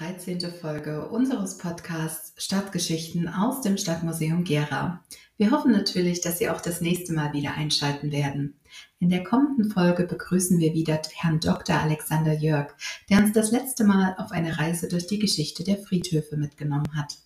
13. 0.00 0.40
Folge 0.50 1.10
unseres 1.10 1.58
Podcasts 1.58 2.32
Stadtgeschichten 2.42 3.28
aus 3.28 3.60
dem 3.60 3.76
Stadtmuseum 3.76 4.44
Gera. 4.44 5.04
Wir 5.36 5.50
hoffen 5.50 5.72
natürlich, 5.72 6.22
dass 6.22 6.38
Sie 6.38 6.48
auch 6.48 6.62
das 6.62 6.80
nächste 6.80 7.12
Mal 7.12 7.34
wieder 7.34 7.52
einschalten 7.52 8.10
werden. 8.10 8.54
In 8.98 9.10
der 9.10 9.24
kommenden 9.24 9.70
Folge 9.70 10.04
begrüßen 10.04 10.58
wir 10.58 10.72
wieder 10.72 11.02
Herrn 11.16 11.38
Dr. 11.38 11.76
Alexander 11.76 12.32
Jörg, 12.32 12.72
der 13.10 13.18
uns 13.18 13.34
das 13.34 13.50
letzte 13.50 13.84
Mal 13.84 14.14
auf 14.16 14.32
eine 14.32 14.58
Reise 14.58 14.88
durch 14.88 15.06
die 15.06 15.18
Geschichte 15.18 15.64
der 15.64 15.76
Friedhöfe 15.76 16.38
mitgenommen 16.38 16.96
hat. 16.96 17.18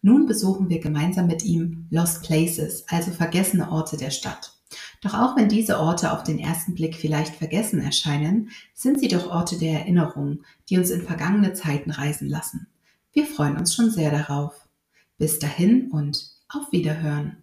Nun 0.00 0.26
besuchen 0.26 0.68
wir 0.68 0.78
gemeinsam 0.78 1.26
mit 1.26 1.44
ihm 1.44 1.88
Lost 1.90 2.22
Places, 2.22 2.84
also 2.86 3.10
vergessene 3.10 3.72
Orte 3.72 3.96
der 3.96 4.10
Stadt. 4.10 4.59
Doch 5.00 5.14
auch 5.14 5.36
wenn 5.36 5.48
diese 5.48 5.80
Orte 5.80 6.12
auf 6.12 6.22
den 6.24 6.38
ersten 6.38 6.74
Blick 6.74 6.94
vielleicht 6.94 7.34
vergessen 7.34 7.80
erscheinen, 7.80 8.50
sind 8.74 9.00
sie 9.00 9.08
doch 9.08 9.30
Orte 9.30 9.58
der 9.58 9.80
Erinnerung, 9.80 10.42
die 10.68 10.76
uns 10.76 10.90
in 10.90 11.02
vergangene 11.02 11.54
Zeiten 11.54 11.90
reisen 11.90 12.28
lassen. 12.28 12.66
Wir 13.12 13.26
freuen 13.26 13.56
uns 13.56 13.74
schon 13.74 13.90
sehr 13.90 14.10
darauf. 14.10 14.68
Bis 15.16 15.38
dahin 15.38 15.90
und 15.90 16.30
auf 16.48 16.70
Wiederhören. 16.70 17.42